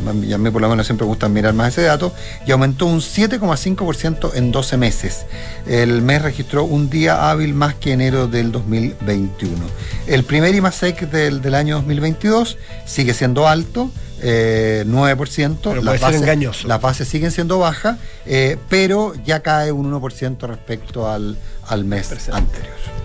[0.08, 2.13] a mí por lo menos siempre me gusta mirar más ese dato,
[2.47, 5.25] y aumentó un 7,5% en 12 meses.
[5.67, 9.53] El mes registró un día hábil más que enero del 2021.
[10.08, 13.91] El primer IMASEC del, del año 2022 sigue siendo alto,
[14.23, 15.57] eh, 9%.
[15.62, 16.67] Pero ser engañoso.
[16.67, 22.07] Las bases siguen siendo bajas, eh, pero ya cae un 1% respecto al, al mes
[22.07, 22.38] Presente.
[22.38, 23.02] anterior.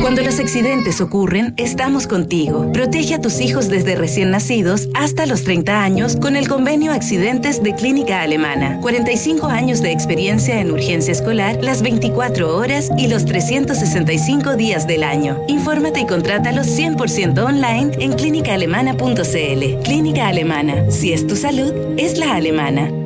[0.00, 2.70] Cuando los accidentes ocurren, estamos contigo.
[2.72, 7.62] Protege a tus hijos desde recién nacidos hasta los 30 años con el convenio Accidentes
[7.62, 8.78] de Clínica Alemana.
[8.80, 15.02] 45 años de experiencia en urgencia escolar, las 24 horas y los 365 días del
[15.02, 15.42] año.
[15.48, 19.82] Infórmate y contrátalo 100% online en clínicaalemana.cl.
[19.82, 20.90] Clínica Alemana.
[20.90, 23.05] Si es tu salud, es la alemana.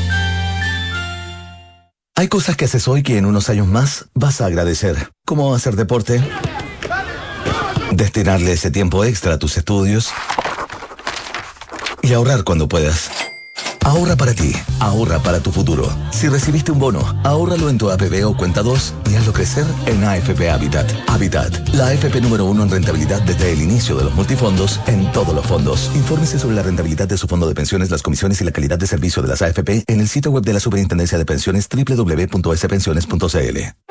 [2.21, 5.75] Hay cosas que haces hoy que en unos años más vas a agradecer, como hacer
[5.75, 6.23] deporte,
[7.93, 10.11] destinarle ese tiempo extra a tus estudios
[12.03, 13.09] y ahorrar cuando puedas.
[13.83, 15.91] Ahorra para ti, ahorra para tu futuro.
[16.11, 20.03] Si recibiste un bono, ahórralo en tu APB o cuenta 2 y hazlo crecer en
[20.03, 20.91] AFP Habitat.
[21.07, 25.33] Habitat, la AFP número uno en rentabilidad desde el inicio de los multifondos en todos
[25.33, 25.91] los fondos.
[25.95, 28.87] Infórmese sobre la rentabilidad de su fondo de pensiones, las comisiones y la calidad de
[28.87, 33.90] servicio de las AFP en el sitio web de la Superintendencia de Pensiones www.spensiones.cl.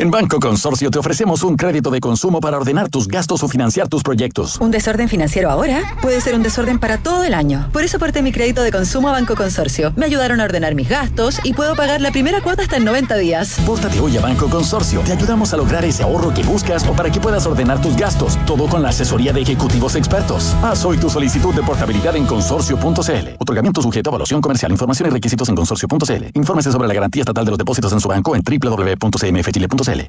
[0.00, 3.86] En Banco Consorcio te ofrecemos un crédito de consumo para ordenar tus gastos o financiar
[3.86, 4.58] tus proyectos.
[4.58, 7.68] Un desorden financiero ahora puede ser un desorden para todo el año.
[7.70, 9.92] Por eso aporté mi crédito de consumo a Banco Consorcio.
[9.96, 13.14] Me ayudaron a ordenar mis gastos y puedo pagar la primera cuota hasta en 90
[13.18, 13.60] días.
[13.66, 15.00] Pórtate hoy a Banco Consorcio.
[15.00, 18.38] Te ayudamos a lograr ese ahorro que buscas o para que puedas ordenar tus gastos.
[18.46, 20.56] Todo con la asesoría de ejecutivos expertos.
[20.62, 23.28] Haz hoy tu solicitud de portabilidad en consorcio.cl.
[23.38, 24.72] Otorgamiento sujeto a evaluación comercial.
[24.72, 26.24] Información y requisitos en consorcio.cl.
[26.32, 29.89] Infórmese sobre la garantía estatal de los depósitos en su banco en www.cmfchile.cl.
[29.90, 30.08] Celi.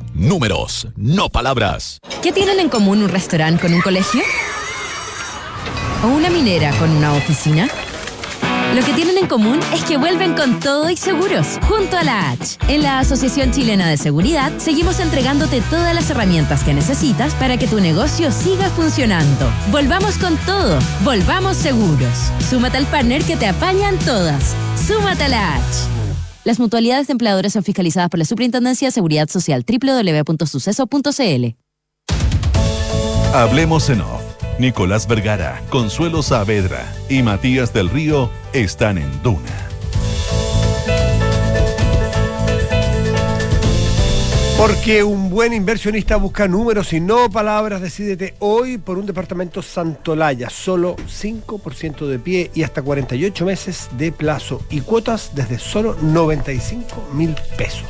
[0.13, 1.99] Números, no palabras.
[2.21, 4.21] ¿Qué tienen en común un restaurante con un colegio?
[6.03, 7.69] ¿O una minera con una oficina?
[8.75, 12.31] Lo que tienen en común es que vuelven con todo y seguros, junto a la
[12.31, 12.57] H.
[12.69, 17.67] En la Asociación Chilena de Seguridad seguimos entregándote todas las herramientas que necesitas para que
[17.67, 19.51] tu negocio siga funcionando.
[19.71, 22.31] Volvamos con todo, volvamos seguros.
[22.49, 24.55] Súmate al partner que te apañan todas.
[24.87, 26.00] Súmate a la H.
[26.43, 31.45] Las mutualidades de empleadores son fiscalizadas por la Superintendencia de Seguridad Social www.suceso.cl.
[33.33, 34.21] Hablemos en off.
[34.59, 39.70] Nicolás Vergara, Consuelo Saavedra y Matías del Río están en Duna.
[44.61, 47.81] Porque un buen inversionista busca números y no palabras.
[47.81, 50.51] Decídete hoy por un departamento Santolaya.
[50.51, 54.61] Solo 5% de pie y hasta 48 meses de plazo.
[54.69, 57.89] Y cuotas desde solo 95 mil pesos.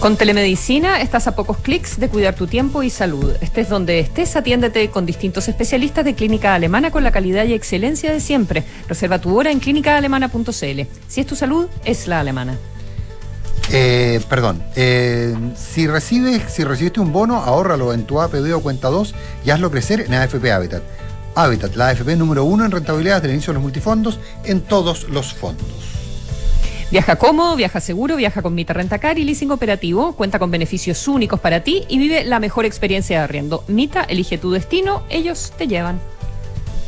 [0.00, 3.36] Con telemedicina estás a pocos clics de cuidar tu tiempo y salud.
[3.42, 8.10] Estés donde estés, atiéndete con distintos especialistas de clínica alemana con la calidad y excelencia
[8.10, 8.64] de siempre.
[8.88, 10.80] Reserva tu hora en clínicaalemana.cl.
[11.06, 12.56] Si es tu salud, es la alemana.
[13.74, 18.88] Eh, perdón, eh, si recibes, si recibiste un bono, ahórralo en tu APB o cuenta
[18.88, 19.14] 2
[19.46, 20.82] y hazlo crecer en AFP Habitat.
[21.34, 25.32] Habitat, la AFP número uno en rentabilidad del inicio de los multifondos en todos los
[25.32, 25.66] fondos.
[26.90, 31.40] Viaja cómodo, viaja seguro, viaja con Mita Rentacar y leasing operativo, cuenta con beneficios únicos
[31.40, 33.64] para ti y vive la mejor experiencia de arriendo.
[33.68, 35.98] Mita, elige tu destino, ellos te llevan.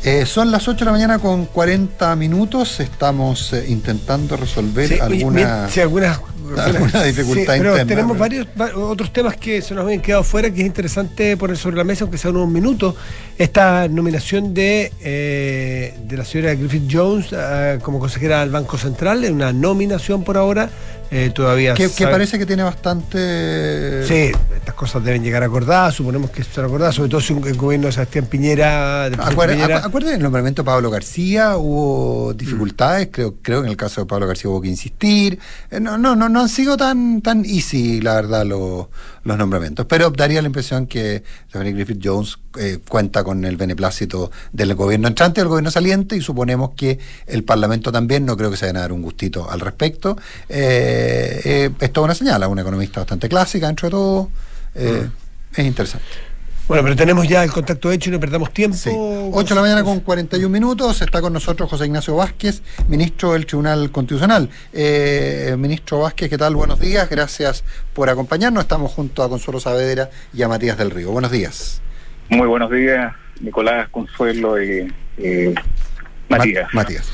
[0.03, 2.79] Eh, son las 8 de la mañana con 40 minutos.
[2.79, 6.19] Estamos eh, intentando resolver Sí, algunas
[6.57, 7.85] alguna dificultad Sí, pero interna.
[7.85, 11.57] tenemos varios va- otros temas que se nos habían quedado fuera que es interesante poner
[11.57, 12.95] sobre la mesa, aunque sea unos minutos.
[13.37, 19.23] Esta nominación de, eh, de la señora Griffith Jones eh, como consejera del Banco Central,
[19.23, 20.69] es una nominación por ahora.
[21.11, 24.05] Eh, todavía Que, parece que tiene bastante.
[24.07, 27.55] Sí, estas cosas deben llegar acordadas, suponemos que están acordadas, sobre todo si un- el
[27.55, 29.09] gobierno de Sebastián Piñera.
[29.09, 33.77] de Acuérdense, en el nombramiento de Pablo García hubo dificultades, creo, creo que en el
[33.77, 35.39] caso de Pablo García hubo que insistir.
[35.71, 38.87] Eh, No, no, no, no han sido tan, tan easy, la verdad, los,
[39.25, 39.85] los nombramientos.
[39.87, 45.09] Pero daría la impresión que Stephanie Griffith Jones eh, cuenta con el beneplácito del gobierno
[45.09, 48.65] entrante y del gobierno saliente, y suponemos que el Parlamento también, no creo que se
[48.65, 50.17] vayan a dar un gustito al respecto.
[50.47, 54.29] Eh, eh, es toda una señal, una economista bastante clásica dentro de todo.
[54.75, 55.09] Eh,
[55.57, 56.05] Es interesante.
[56.67, 58.75] Bueno, pero tenemos ya el contacto hecho y no perdamos tiempo.
[58.75, 58.89] Sí.
[58.91, 60.99] 8 de la mañana con 41 minutos.
[61.01, 64.49] Está con nosotros José Ignacio Vázquez, ministro del Tribunal Constitucional.
[64.73, 66.55] Eh, ministro Vázquez, ¿qué tal?
[66.55, 67.07] Buenos días.
[67.07, 67.63] Gracias
[67.93, 68.63] por acompañarnos.
[68.63, 71.11] Estamos junto a Consuelo Saavedra y a Matías del Río.
[71.11, 71.81] Buenos días.
[72.29, 75.53] Muy buenos días, Nicolás, Consuelo y, y
[76.29, 76.73] Matías.
[76.73, 77.05] Ma- Matías.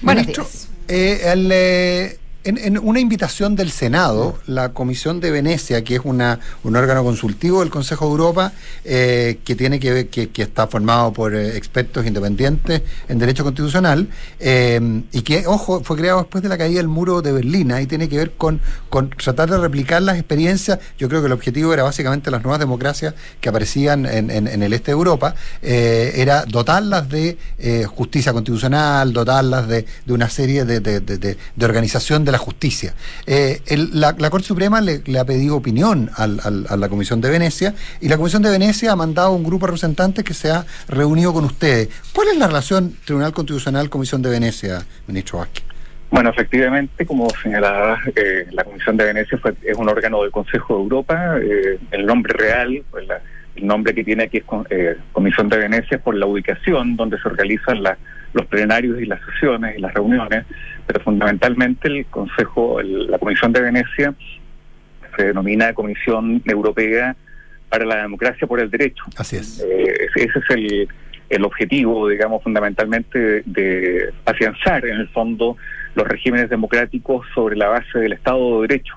[0.00, 0.68] Buenos Ministro, días.
[0.86, 6.00] eh, el, eh, en, en una invitación del Senado, la Comisión de Venecia, que es
[6.04, 8.52] una, un órgano consultivo del Consejo de Europa,
[8.84, 14.08] eh, que tiene que que, que está formado por eh, expertos independientes en derecho constitucional,
[14.40, 17.86] eh, y que, ojo, fue creado después de la caída del muro de Berlín, y
[17.86, 20.78] tiene que ver con, con tratar de replicar las experiencias.
[20.98, 24.62] Yo creo que el objetivo era básicamente las nuevas democracias que aparecían en, en- en
[24.62, 30.28] el este de Europa, eh, era dotarlas de eh, justicia constitucional, dotarlas de, de una
[30.28, 32.94] serie de, de- de- de- de organización la justicia.
[33.26, 36.88] Eh, el- la, la Corte Suprema le, le ha pedido opinión al- al- a la
[36.88, 40.34] Comisión de Venecia y la Comisión de Venecia ha mandado un grupo de representantes que
[40.34, 41.88] se ha reunido con ustedes.
[42.12, 45.64] ¿Cuál es la relación Tribunal Constitucional Comisión de Venecia, ministro Vázquez?
[46.10, 50.74] Bueno, efectivamente, como señalaba, eh, la Comisión de Venecia fue- es un órgano del Consejo
[50.76, 51.36] de Europa.
[51.40, 53.20] eh, el nombre real, pues, la-
[53.56, 57.18] el nombre que tiene aquí es con- eh, Comisión de Venecia por la ubicación donde
[57.20, 57.96] se organizan la-
[58.32, 60.44] los plenarios y las sesiones y las reuniones,
[60.86, 64.14] pero fundamentalmente el Consejo, el- la Comisión de Venecia
[65.16, 67.14] se denomina Comisión Europea
[67.68, 69.04] para la Democracia por el Derecho.
[69.16, 69.60] Así es.
[69.68, 70.88] Eh, ese es el,
[71.30, 75.56] el objetivo, digamos, fundamentalmente de, de afianzar, en el fondo,
[75.94, 78.94] los regímenes democráticos sobre la base del Estado de Derecho.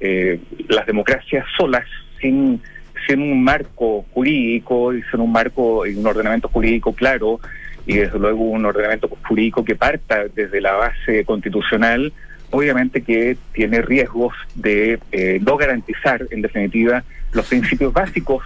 [0.00, 1.84] Eh, las democracias solas,
[2.20, 2.60] sin,
[3.06, 7.40] sin un marco jurídico y sin un marco y un ordenamiento jurídico claro,
[7.86, 12.12] y desde luego un ordenamiento jurídico que parta desde la base constitucional,
[12.50, 18.42] obviamente que tiene riesgos de eh, no garantizar, en definitiva, los principios básicos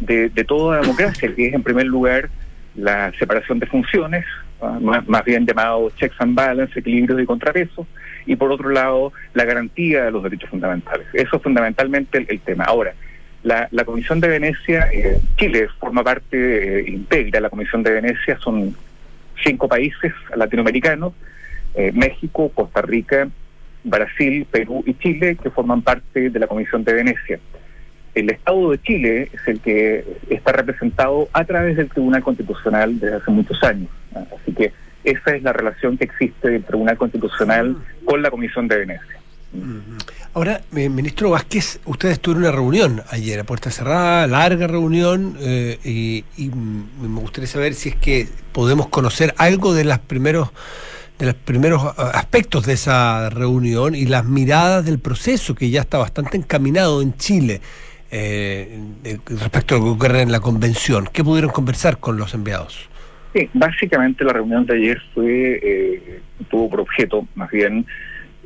[0.00, 2.28] de, toda democracia, que es, en primer lugar,
[2.74, 4.24] la separación de funciones,
[4.80, 7.86] más, más bien llamado checks and balance, equilibrios y contrapesos,
[8.26, 11.06] y por otro lado, la garantía de los derechos fundamentales.
[11.12, 12.64] Eso es fundamentalmente el tema.
[12.64, 12.94] Ahora,
[13.42, 18.38] la, la Comisión de Venecia, eh, Chile forma parte, eh, integra la Comisión de Venecia,
[18.38, 18.76] son
[19.42, 21.12] cinco países latinoamericanos,
[21.74, 23.28] eh, México, Costa Rica,
[23.84, 27.40] Brasil, Perú y Chile, que forman parte de la Comisión de Venecia.
[28.14, 33.16] El Estado de Chile es el que está representado a través del Tribunal Constitucional desde
[33.16, 33.88] hace muchos años.
[34.14, 34.72] Así que
[35.02, 39.18] esa es la relación que existe del Tribunal Constitucional con la Comisión de Venecia.
[40.34, 45.78] Ahora, eh, ministro Vázquez, ustedes tuvieron una reunión ayer a puerta cerrada, larga reunión, eh,
[45.84, 50.50] y, y, me gustaría saber si es que podemos conocer algo de las primeros
[51.18, 55.98] de los primeros aspectos de esa reunión y las miradas del proceso que ya está
[55.98, 57.60] bastante encaminado en Chile
[58.10, 58.80] eh,
[59.26, 61.08] respecto a lo que ocurre en la convención.
[61.12, 62.88] ¿Qué pudieron conversar con los enviados?
[63.34, 66.20] Sí, básicamente la reunión de ayer fue eh,
[66.50, 67.86] tuvo por objeto, más bien,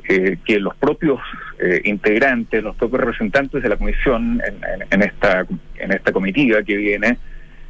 [0.09, 1.19] eh, que los propios
[1.59, 5.45] eh, integrantes, los propios representantes de la comisión en, en- en esta
[5.79, 7.17] en esta comitiva que viene,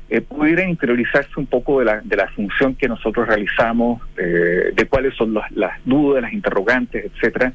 [0.10, 4.86] eh, pudieran interiorizarse un poco de la, de la función que nosotros realizamos, eh, de
[4.86, 7.54] cuáles son los- las dudas, las interrogantes, etcétera,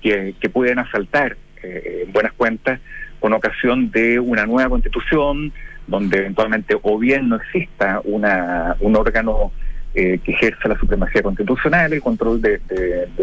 [0.00, 2.80] que, que pueden asaltar eh, en buenas cuentas
[3.18, 5.52] con ocasión de una nueva constitución,
[5.86, 9.52] donde eventualmente o bien no exista una, un órgano
[9.94, 12.60] eh, que ejerza la supremacía constitucional, el control de,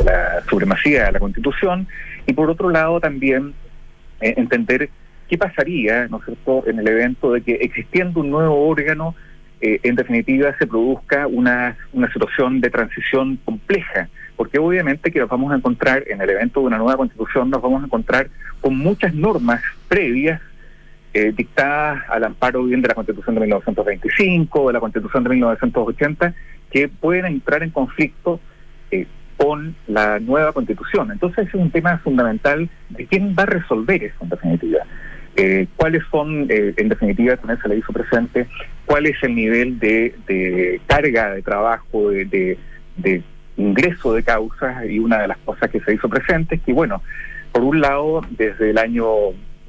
[0.04, 1.88] la supremacía de la constitución,
[2.26, 3.54] y por otro lado también
[4.20, 4.90] eh, entender
[5.30, 9.16] qué pasaría, ¿no es en el evento de que existiendo un nuevo órgano,
[9.60, 15.30] eh, en definitiva se produzca una, una situación de transición compleja, porque obviamente que nos
[15.30, 18.30] vamos a encontrar en el evento de una nueva constitución, nos vamos a encontrar
[18.62, 20.42] con muchas normas previas
[21.14, 26.34] eh, dictadas al amparo bien de la Constitución de 1925, de la Constitución de 1980,
[26.72, 28.40] que pueden entrar en conflicto
[28.92, 29.08] eh,
[29.38, 31.12] con la nueva Constitución.
[31.12, 34.80] Entonces es un tema fundamental de quién va a resolver eso en definitiva.
[35.36, 38.48] Eh, cuáles son, eh, en definitiva, también se le hizo presente,
[38.86, 42.58] cuál es el nivel de, de carga de trabajo, de, de,
[42.98, 43.22] de
[43.56, 47.04] ingreso de causas, y una de las cosas que se hizo presente es que, bueno,
[47.52, 49.06] por un lado, desde el año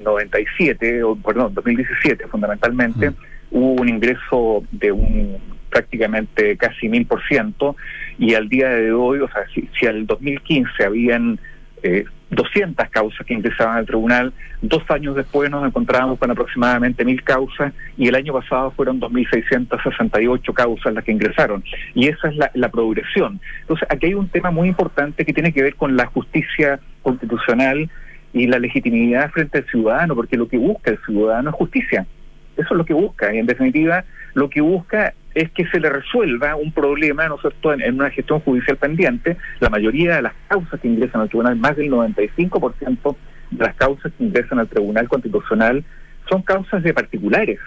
[0.00, 3.12] 97, o perdón, 2017 fundamentalmente,
[3.50, 5.36] hubo un ingreso de un
[5.68, 7.76] prácticamente casi mil por ciento
[8.18, 11.38] y al día de hoy, o sea, si, si al 2015 habían
[11.82, 17.22] eh, 200 causas que ingresaban al tribunal, dos años después nos encontrábamos con aproximadamente mil
[17.22, 21.64] causas y el año pasado fueron 2.668 causas las que ingresaron.
[21.94, 23.40] Y esa es la, la progresión.
[23.62, 27.88] Entonces, aquí hay un tema muy importante que tiene que ver con la justicia constitucional
[28.32, 32.06] y la legitimidad frente al ciudadano, porque lo que busca el ciudadano es justicia.
[32.56, 33.34] Eso es lo que busca.
[33.34, 34.04] Y en definitiva,
[34.34, 38.10] lo que busca es que se le resuelva un problema, ¿no es cierto?, en, una
[38.10, 39.36] gestión judicial pendiente.
[39.60, 43.16] La mayoría de las causas que ingresan al tribunal, más del 95%
[43.50, 45.84] de las causas que ingresan al tribunal constitucional,
[46.28, 47.58] son causas de particulares.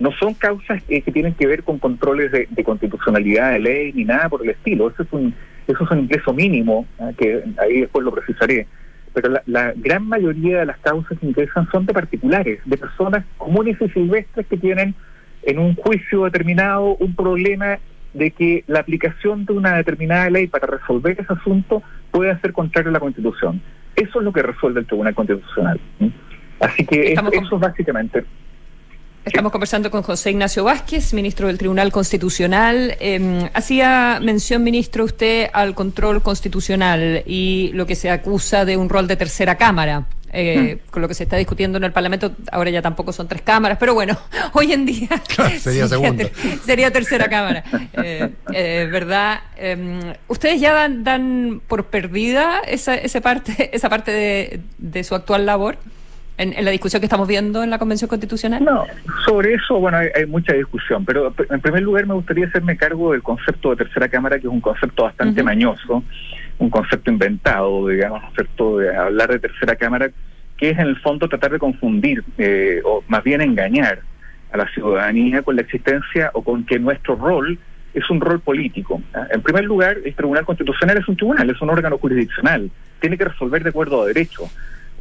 [0.00, 4.28] No son causas que tienen que ver con controles de, constitucionalidad de ley ni nada
[4.28, 4.90] por el estilo.
[4.90, 5.32] Eso es un,
[5.68, 7.12] eso es un ingreso mínimo, ¿eh?
[7.16, 8.66] que ahí después lo precisaré
[9.14, 13.24] pero la, la, gran mayoría de las causas que ingresan son de particulares, de personas
[13.36, 14.94] comunes y silvestres que tienen
[15.42, 17.78] en un juicio determinado un problema
[18.14, 22.90] de que la aplicación de una determinada ley para resolver ese asunto puede ser contrario
[22.90, 23.62] a la Constitución.
[23.96, 25.80] Eso es lo que resuelve el Tribunal Constitucional.
[25.98, 26.12] ¿sí?
[26.60, 28.24] Así que es, eso es básicamente.
[29.24, 32.96] Estamos conversando con José Ignacio Vázquez, ministro del Tribunal Constitucional.
[32.98, 38.88] Eh, hacía mención, ministro, usted al control constitucional y lo que se acusa de un
[38.88, 40.06] rol de tercera cámara.
[40.34, 43.42] Eh, con lo que se está discutiendo en el Parlamento, ahora ya tampoco son tres
[43.42, 44.16] cámaras, pero bueno,
[44.54, 45.08] hoy en día
[45.58, 46.24] sería segundo.
[46.24, 46.32] ter-
[46.64, 47.62] sería tercera cámara,
[47.92, 49.40] Eh, eh, ¿verdad?
[49.58, 55.14] Eh, ¿Ustedes ya dan, dan por perdida esa, esa parte, esa parte de, de su
[55.14, 55.76] actual labor
[56.38, 58.64] en, en la discusión que estamos viendo en la Convención Constitucional?
[58.64, 58.86] No,
[59.26, 63.12] sobre eso, bueno, hay, hay mucha discusión, pero en primer lugar me gustaría hacerme cargo
[63.12, 66.02] del concepto de tercera cámara, que es un concepto bastante mañoso,
[66.58, 68.22] un concepto inventado, digamos,
[68.78, 70.10] de hablar de tercera cámara,
[70.56, 74.00] que es en el fondo tratar de confundir, eh, o más bien engañar
[74.52, 77.58] a la ciudadanía con la existencia o con que nuestro rol
[77.94, 79.02] es un rol político.
[79.30, 83.24] En primer lugar, el Tribunal Constitucional es un tribunal, es un órgano jurisdiccional, tiene que
[83.24, 84.44] resolver de acuerdo a derecho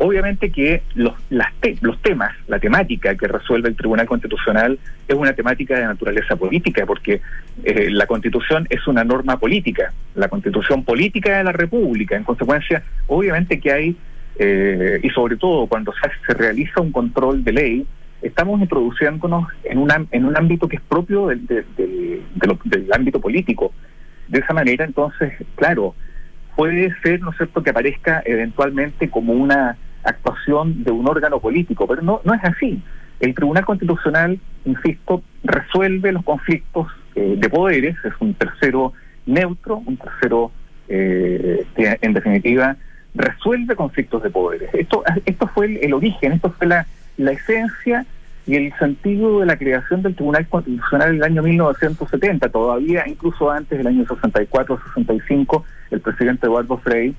[0.01, 1.49] obviamente que los, las
[1.81, 6.85] los temas, la temática que resuelve el Tribunal Constitucional es una temática de naturaleza política,
[6.87, 7.21] porque
[7.63, 12.15] eh, la Constitución es una norma política, la Constitución política de la República.
[12.17, 13.95] En consecuencia, obviamente que hay,
[14.39, 17.85] eh, y sobre todo cuando se, se realiza un control de ley,
[18.23, 21.65] estamos introduciéndonos en, una, en un ámbito que es propio del, del,
[22.65, 23.71] del ámbito político.
[24.27, 25.93] De esa manera, entonces, claro,
[26.55, 31.87] puede ser, ¿no es cierto?, que aparezca eventualmente como una actuación de un órgano político,
[31.87, 32.81] pero no, no es así.
[33.19, 38.93] El Tribunal Constitucional, insisto, resuelve los conflictos eh, de poderes, es un tercero
[39.25, 40.51] neutro, un tercero
[40.87, 42.75] eh, que en definitiva
[43.13, 44.73] resuelve conflictos de poderes.
[44.73, 46.85] Esto, esto fue el, origen, esto fue la,
[47.17, 48.05] la esencia
[48.47, 53.51] y el sentido de la creación del Tribunal Constitucional en el año 1970, todavía incluso
[53.51, 57.15] antes del año 64-65, el presidente Eduardo Frei,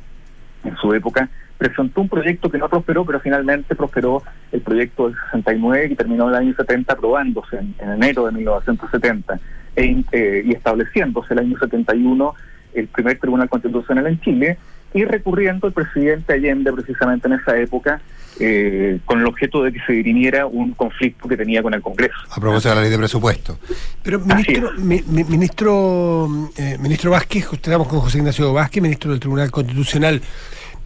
[0.65, 1.29] en su época,
[1.59, 6.25] presentó un proyecto que no prosperó, pero finalmente prosperó el proyecto del 69 y terminó
[6.25, 9.41] en el año 70 aprobándose en, enero de 1970
[9.77, 12.35] e, eh, y estableciéndose el año 71
[12.75, 14.59] el primer Tribunal Constitucional en Chile
[14.95, 18.01] y recurriendo el presidente Allende precisamente en esa época
[18.41, 22.15] eh, con el objeto de que se dirimiera un conflicto que tenía con el Congreso.
[22.31, 23.59] A propósito de la ley de presupuesto.
[24.03, 30.21] Pero ministro, ministro, eh, ministro Vázquez, estamos con José Ignacio Vázquez, ministro del Tribunal Constitucional.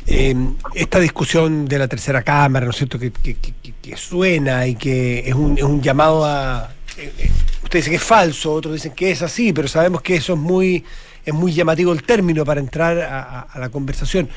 [0.06, 0.34] Eh,
[0.74, 3.12] esta discusión de la tercera cámara, ¿no es cierto?, que,
[3.96, 6.70] suena y que es un, es un llamado a...
[7.62, 10.38] usted dice que es falso, otros dicen que es así, pero sabemos que eso es
[10.38, 10.84] muy,
[11.24, 14.28] es muy llamativo el término para entrar a la conversación.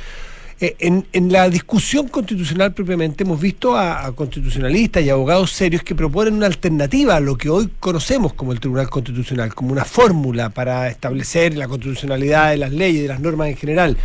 [0.61, 6.33] Eh, en, la discusión constitucional propiamente hemos visto a, constitucionalistas y abogados serios que proponen
[6.33, 10.89] una alternativa a lo que hoy conocemos como el Tribunal Constitucional, como una fórmula para
[10.89, 13.97] establecer la constitucionalidad de las leyes, de las normas en general.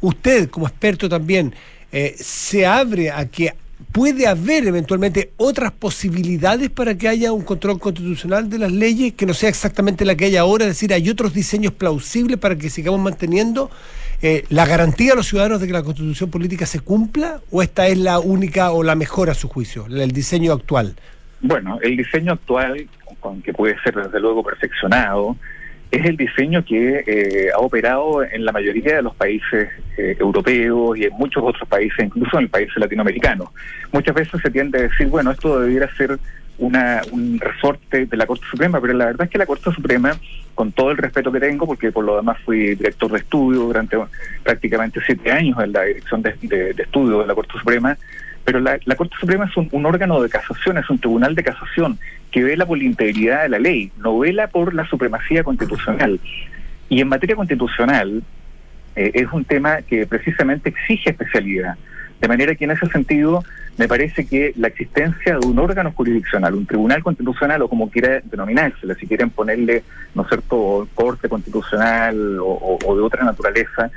[0.00, 1.54] Usted, como experto también,
[1.92, 3.54] eh, se abre a que
[3.92, 9.24] puede haber eventualmente otras posibilidades para que haya un control constitucional de las leyes que
[9.24, 12.70] no sea exactamente la que hay ahora, es decir, hay otros diseños plausibles para que
[12.70, 13.70] sigamos manteniendo
[14.20, 17.86] eh, la garantía a los ciudadanos de que la constitución política se cumpla o esta
[17.86, 20.96] es la única o la mejor a su juicio, el diseño actual?
[21.40, 22.88] Bueno, el diseño actual,
[23.44, 25.36] que puede ser desde luego perfeccionado,
[25.90, 30.98] es el diseño que eh, ha operado en la mayoría de los países eh, europeos
[30.98, 33.52] y en muchos otros países, incluso en el país latinoamericano.
[33.92, 36.18] Muchas veces se tiende a decir, bueno, esto debiera ser
[36.58, 40.12] una, un resorte de la Corte Suprema, pero la verdad es que la Corte Suprema,
[40.54, 43.96] con todo el respeto que tengo, porque por lo demás fui director de estudio durante
[44.42, 47.96] prácticamente siete años en la dirección de, de estudio de la Corte Suprema,
[48.48, 51.98] pero la, Corte Suprema es un, órgano de casación, es un tribunal de casación
[52.30, 56.18] que vela por la integridad de la ley, no vela por la supremacía constitucional.
[56.88, 58.22] Y en materia constitucional
[58.96, 61.76] eh, es un tema que precisamente exige especialidad.
[62.22, 63.44] De manera que en ese sentido
[63.76, 68.22] me parece que la existencia de un órgano jurisdiccional, un tribunal constitucional o como quiera
[68.24, 69.84] denominárselo, si quieren ponerle,
[70.14, 73.90] ¿no es cierto?, corte constitucional o de otra naturaleza,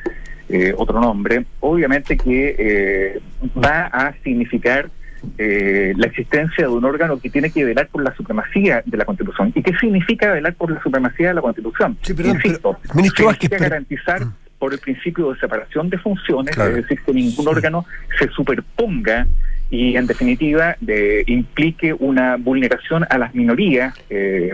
[0.53, 3.21] eh, otro nombre, obviamente que eh,
[3.57, 4.89] va a significar
[5.37, 9.05] eh, la existencia de un órgano que tiene que velar por la supremacía de la
[9.05, 9.53] Constitución.
[9.55, 11.97] ¿Y qué significa velar por la supremacía de la Constitución?
[12.01, 14.33] Sí, Insisto, ministro garantizar mm.
[14.59, 17.85] por el principio de separación de funciones, es decir, que ningún órgano
[18.19, 19.27] se superponga
[19.69, 23.95] y en definitiva de, implique una vulneración a las minorías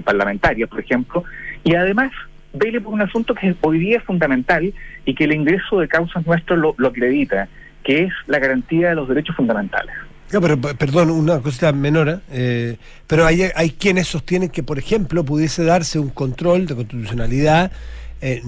[0.05, 1.23] parlamentarias, por ejemplo,
[1.63, 2.11] y además
[2.57, 4.73] vele por un asunto que hoy día es fundamental
[5.05, 7.47] y que el ingreso de causas nuestro lo, acredita,
[7.83, 9.95] que es la garantía de los derechos fundamentales.
[10.31, 12.75] No, pero perdón, una cosita menor, ¿eh?
[13.07, 17.71] pero hay, hay quienes sostienen que, por ejemplo, pudiese darse un control de constitucionalidad
[18.19, 18.41] eh,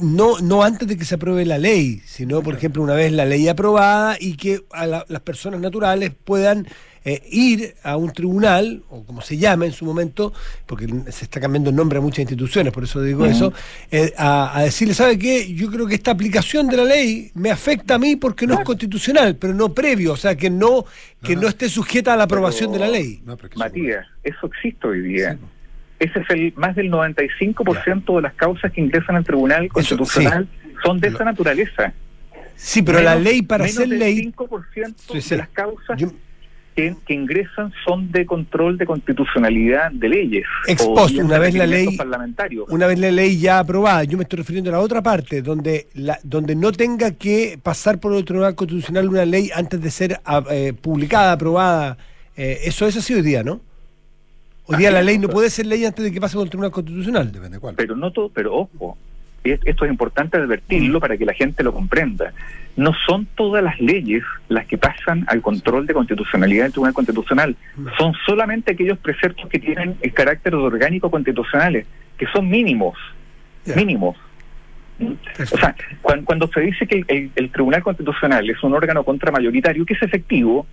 [0.00, 3.24] no, no antes de que se apruebe la ley, sino, por ejemplo, una vez la
[3.24, 6.66] ley aprobada y que a las personas naturales puedan
[7.04, 10.32] eh, ir a un tribunal, o como se llama en su momento,
[10.64, 13.52] porque se está cambiando el nombre a muchas instituciones, por eso digo eso,
[13.90, 15.52] eh, a, decirle, ¿sabe qué?
[15.52, 18.60] Yo creo que esta aplicación de la ley me afecta a mí porque no es
[18.60, 20.86] constitucional, pero no previo, o sea, que no,
[21.22, 23.22] que no, esté sujeta a la aprobación de la ley.
[23.56, 25.38] Matías, eso existe hoy día.
[25.98, 30.48] Ese es el más del 95% de las causas que ingresan al Tribunal Constitucional
[30.82, 31.92] son de esa naturaleza.
[32.56, 34.32] Sí, pero la ley para ser ley...
[34.32, 35.98] 5% de las causas
[36.74, 40.46] que, ingresan son de control de constitucionalidad de leyes.
[40.66, 41.86] Exposto, una vez la ley
[42.68, 45.86] una vez la ley ya aprobada, yo me estoy refiriendo a la otra parte, donde
[45.94, 50.20] la, donde no tenga que pasar por el Tribunal Constitucional una ley antes de ser
[50.24, 51.96] ah, eh, publicada, aprobada.
[52.36, 53.60] Eh, eso es así hoy día, ¿no?
[54.66, 56.70] Hoy día la ley no puede ser ley antes de que pase por el Tribunal
[56.70, 57.30] Constitucional.
[57.76, 58.96] Pero no todo, pero ojo,
[59.44, 62.32] esto es importante advertirlo para que la gente lo comprenda,
[62.76, 67.56] no son todas las leyes las que pasan al control de constitucionalidad del Tribunal Constitucional,
[67.98, 71.86] son solamente aquellos preceptos que tienen el carácter de orgánico constitucionales,
[72.18, 72.96] que son mínimos,
[73.76, 74.16] mínimos.
[75.00, 79.02] O sea, cuan- cuando, se dice que el, el- el Tribunal Constitucional es un órgano
[79.04, 80.66] contramayoritario, que es efectivo,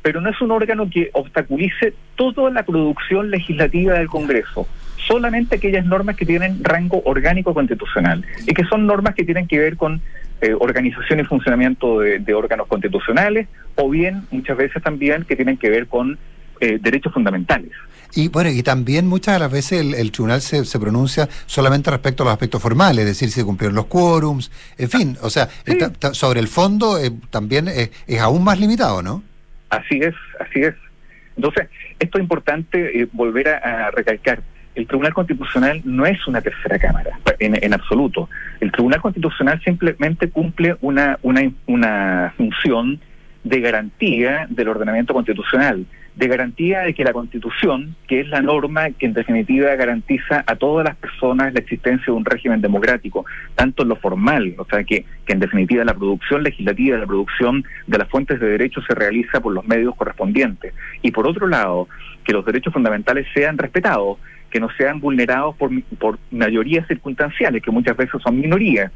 [0.00, 4.66] pero no es un órgano que obstaculice toda la producción legislativa del Congreso,
[5.06, 9.58] solamente aquellas normas que tienen rango orgánico constitucional y que son normas que tienen que
[9.58, 10.00] ver con
[10.40, 15.56] eh, organización y funcionamiento de, de órganos constitucionales o bien muchas veces también que tienen
[15.56, 16.18] que ver con
[16.60, 17.70] eh, derechos fundamentales.
[18.14, 21.90] Y bueno, y también muchas de las veces el, el tribunal se, se pronuncia solamente
[21.90, 25.28] respecto a los aspectos formales, es decir, si se cumplieron los quórums, en fin, o
[25.30, 29.22] sea, está- está- sobre el fondo eh, también es, es aún más limitado, ¿no?
[29.70, 30.74] Así es, así es.
[31.36, 31.68] Entonces,
[31.98, 34.42] esto es importante eh, volver a, a recalcar.
[34.78, 38.30] El Tribunal Constitucional no es una tercera cámara, en, en absoluto.
[38.60, 43.00] El Tribunal Constitucional simplemente cumple una, una, una función
[43.42, 48.90] de garantía del ordenamiento constitucional, de garantía de que la Constitución, que es la norma
[48.90, 53.26] que en definitiva garantiza a todas las personas la existencia de un régimen democrático,
[53.56, 57.64] tanto en lo formal, o sea, que, que en definitiva la producción legislativa, la producción
[57.88, 60.72] de las fuentes de derechos se realiza por los medios correspondientes,
[61.02, 61.88] y por otro lado,
[62.22, 64.18] que los derechos fundamentales sean respetados,
[64.50, 68.90] que no sean vulnerados por, por mayorías circunstanciales, que muchas veces son minorías.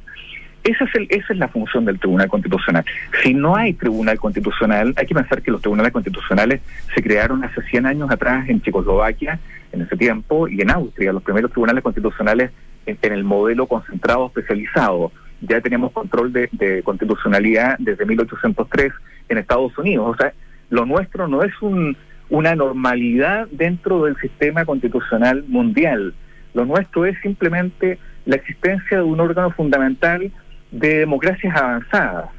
[0.65, 2.85] Esa es, el, esa es la función del Tribunal Constitucional.
[3.23, 6.61] Si no hay Tribunal Constitucional, hay que pensar que los tribunales constitucionales
[6.95, 9.41] se crearon hace 100 años atrás en Checoslovaquia,
[9.73, 12.53] en ese tiempo, y en Austria, los primeros tribunales constitucionales
[12.87, 15.11] en, en el modelo concentrado especializado.
[15.41, 18.93] Ya teníamos control de, de constitucionalidad desde 1803
[19.31, 20.15] en Estados Unidos.
[20.15, 20.33] O sea,
[20.71, 21.97] lo nuestro no es un,
[22.33, 26.15] una normalidad dentro del sistema constitucional mundial.
[26.55, 30.33] Lo nuestro es simplemente la existencia de un órgano fundamental
[30.71, 32.31] de democracias avanzadas.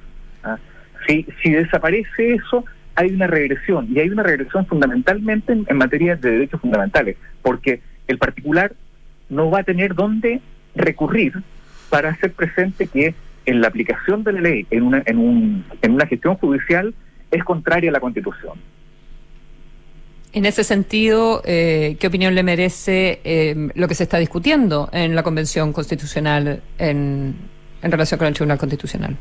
[0.44, 0.58] ¿ah?
[1.08, 2.66] Si, si desaparece eso,
[2.96, 7.82] hay una regresión, y hay una regresión fundamentalmente en, en materia de derechos fundamentales, porque
[8.08, 8.74] el particular
[9.30, 10.42] no va a tener dónde
[10.76, 11.34] recurrir
[11.92, 13.14] para hacer presente que
[13.46, 16.96] en la aplicación de la ley en una, en un, en una gestión judicial
[17.30, 18.58] es contraria a la Constitución.
[20.34, 25.16] En ese sentido, eh, ¿qué opinión le merece eh, lo que se está discutiendo en
[25.16, 27.36] la Convención Constitucional en,
[27.84, 29.16] en relación con el Tribunal Constitucional?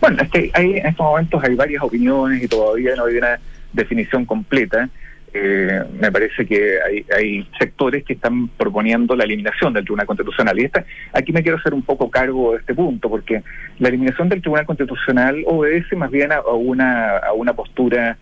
[0.00, 3.40] Bueno, es que hay, en estos momentos hay varias opiniones y todavía no hay una
[3.72, 4.88] definición completa.
[5.34, 6.78] Eh, me parece que
[7.14, 10.58] hay, sectores que están proponiendo la eliminación del Tribunal Constitucional.
[10.60, 13.42] Y esta, aquí me quiero hacer un poco cargo de este punto, porque
[13.80, 18.16] la eliminación del Tribunal Constitucional obedece más bien a una, a una postura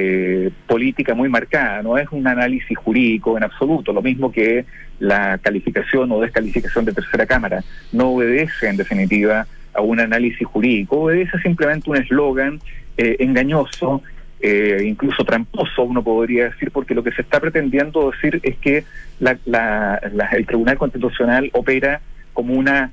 [0.00, 4.64] eh, política muy marcada, no es un análisis jurídico en absoluto, lo mismo que
[5.00, 11.00] la calificación o descalificación de tercera cámara, no obedece en definitiva a un análisis jurídico,
[11.00, 12.60] obedece simplemente un eslogan
[12.96, 14.00] eh, engañoso,
[14.40, 18.84] eh, incluso tramposo, uno podría decir, porque lo que se está pretendiendo decir es que
[19.18, 22.00] la, el Tribunal Constitucional opera
[22.34, 22.92] como una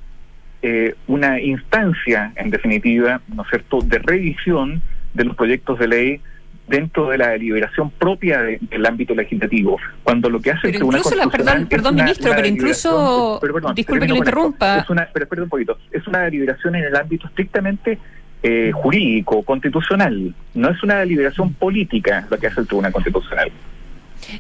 [0.64, 4.82] eh, una instancia, en definitiva, ¿no es cierto?, de revisión
[5.14, 6.22] de los proyectos de ley
[6.68, 10.78] dentro de la deliberación propia de- del ámbito legislativo, cuando lo que hace el Pero
[10.80, 11.30] Tribunal incluso la-
[11.68, 14.18] perdón, ministro, una pero incluso- pero, perdón, disculpe que esto.
[14.18, 14.78] interrumpa.
[14.80, 17.99] Es una, pero espera un poquito, es una deliberación en el ámbito estrictamente
[18.47, 23.51] eh, jurídico, constitucional, no es una deliberación política lo que hace el Tribunal Constitucional.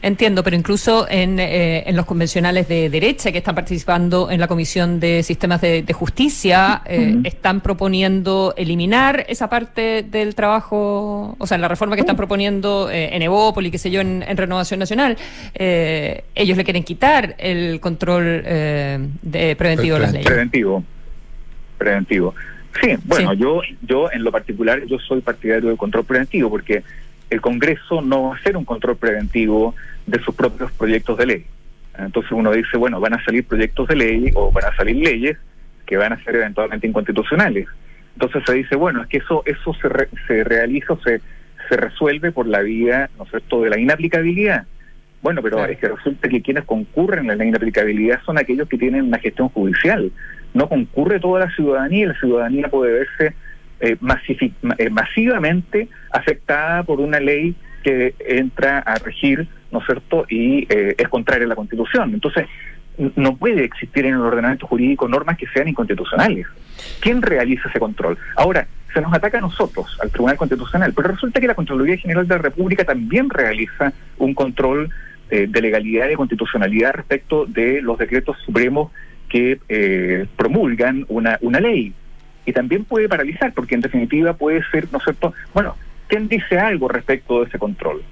[0.01, 4.47] Entiendo, pero incluso en, eh, en los convencionales de derecha que están participando en la
[4.47, 11.47] Comisión de Sistemas de, de Justicia, eh, están proponiendo eliminar esa parte del trabajo, o
[11.47, 14.37] sea, en la reforma que están proponiendo eh, en Evópoli, qué sé yo, en, en
[14.37, 15.17] Renovación Nacional.
[15.53, 20.25] eh, ellos le quieren quitar el control eh, de preventivo de las leyes.
[20.27, 20.83] Preventivo.
[21.77, 22.33] Preventivo.
[22.81, 23.37] Sí, bueno, Sí.
[23.39, 26.83] yo yo en lo particular yo soy partidario del control preventivo porque
[27.29, 31.45] el Congreso no va a hacer un control preventivo de sus propios proyectos de ley.
[31.97, 35.37] Entonces uno dice, bueno, van a salir proyectos de ley o van a salir leyes
[35.85, 37.67] que van a ser eventualmente inconstitucionales.
[38.13, 41.21] Entonces se dice, bueno, es que eso eso se, re- se realiza o se,
[41.69, 44.65] se resuelve por la vía, ¿no es cierto?, de la inaplicabilidad.
[45.21, 49.05] Bueno, pero es que resulta que quienes concurren en la inaplicabilidad son aquellos que tienen
[49.05, 50.11] una gestión judicial.
[50.53, 53.35] No concurre toda la ciudadanía y la ciudadanía puede verse
[53.79, 53.97] eh,
[54.77, 60.95] eh, masivamente afectada por una ley que entra a regir, ¿no es cierto?, y eh,
[60.97, 62.13] es contraria a la Constitución.
[62.13, 62.47] Entonces,
[63.15, 66.47] no puede existir en el ordenamiento jurídico normas que sean inconstitucionales.
[67.01, 68.17] ¿Quién realiza ese control?
[68.37, 72.27] Ahora, se nos ataca a nosotros, al Tribunal Constitucional, pero resulta que la Contraloría General
[72.27, 74.89] de la República también realiza un control
[75.29, 78.91] eh, de legalidad y de constitucionalidad respecto de los decretos supremos
[79.27, 81.93] que eh, promulgan una, una ley.
[82.45, 85.33] Y también puede paralizar, porque en definitiva puede ser, ¿no es cierto?
[85.53, 85.75] Bueno,
[86.07, 88.03] ¿quién dice algo respecto de ese control?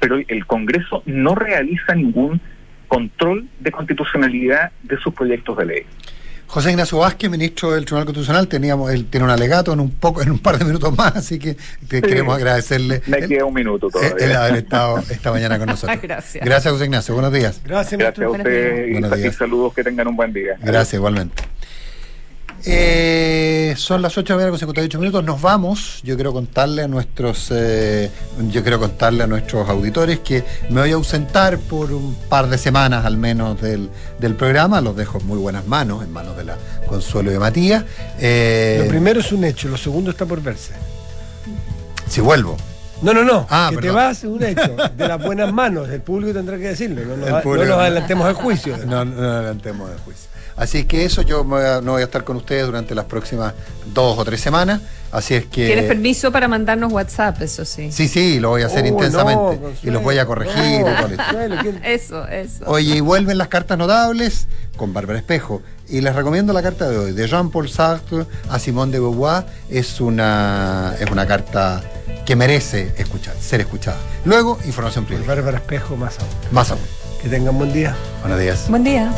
[0.00, 2.40] Pero el Congreso no realiza ningún
[2.88, 5.86] control de constitucionalidad de sus proyectos de ley.
[6.48, 10.22] José Ignacio Vázquez, ministro del Tribunal Constitucional, teníamos, él tiene un alegato en un poco,
[10.22, 11.58] en un par de minutos más, así que
[11.88, 13.02] te queremos agradecerle.
[13.06, 14.14] Me queda un minuto todavía.
[14.18, 16.00] El haber estado esta mañana con nosotros.
[16.00, 16.42] Gracias.
[16.42, 17.12] Gracias, José Ignacio.
[17.12, 17.60] Buenos días.
[17.66, 19.34] Gracias, Gracias a y, días.
[19.34, 20.56] y saludos, que tengan un buen día.
[20.62, 21.42] Gracias, igualmente.
[22.64, 25.24] Eh, son las 8 de la mañana con 58 minutos.
[25.24, 26.00] Nos vamos.
[26.02, 28.10] Yo quiero contarle a nuestros eh,
[28.50, 32.58] yo quiero contarle a nuestros auditores que me voy a ausentar por un par de
[32.58, 33.88] semanas al menos del,
[34.18, 34.80] del programa.
[34.80, 36.56] Los dejo en muy buenas manos, en manos de la
[36.86, 37.84] Consuelo y de Matías.
[38.18, 40.72] Eh, Lo primero es un hecho, lo segundo está por verse.
[42.08, 42.56] si vuelvo.
[43.00, 43.46] No, no, no.
[43.48, 43.96] Ah, que te perdón.
[43.96, 44.74] vas es un hecho.
[44.96, 45.88] De las buenas manos.
[45.88, 47.04] El público tendrá que decirlo.
[47.04, 48.76] No nos, no adelantemos al juicio.
[48.86, 50.27] No, no adelantemos el juicio.
[50.58, 53.04] Así que eso yo me voy a- no voy a estar con ustedes durante las
[53.04, 53.54] próximas
[53.94, 54.80] dos o tres semanas.
[55.12, 55.66] Así es que.
[55.66, 57.90] Tienes permiso para mandarnos WhatsApp, eso sí.
[57.92, 59.58] Sí, sí, lo voy a hacer Oh, intensamente.
[59.60, 60.54] no, y los voy a corregir.
[60.82, 61.22] no, y todo esto.
[61.24, 62.64] Consuelo, ¿quién- Eso, eso.
[62.66, 65.62] Oye, y vuelven las cartas notables con Bárbara Espejo.
[65.88, 69.46] Y les recomiendo la carta de hoy, de Jean-Paul Sartre a Simone de Beauvoir.
[69.70, 71.80] Es una, es una carta
[72.26, 73.96] que merece escuchar, ser escuchada.
[74.26, 75.36] Luego, información privilegiada.
[75.40, 76.28] Bárbara Espejo más aún.
[76.50, 76.80] Más aún.
[77.22, 77.96] Que tengan buen día.
[78.20, 78.66] Buenos días.
[78.68, 79.10] Buen día.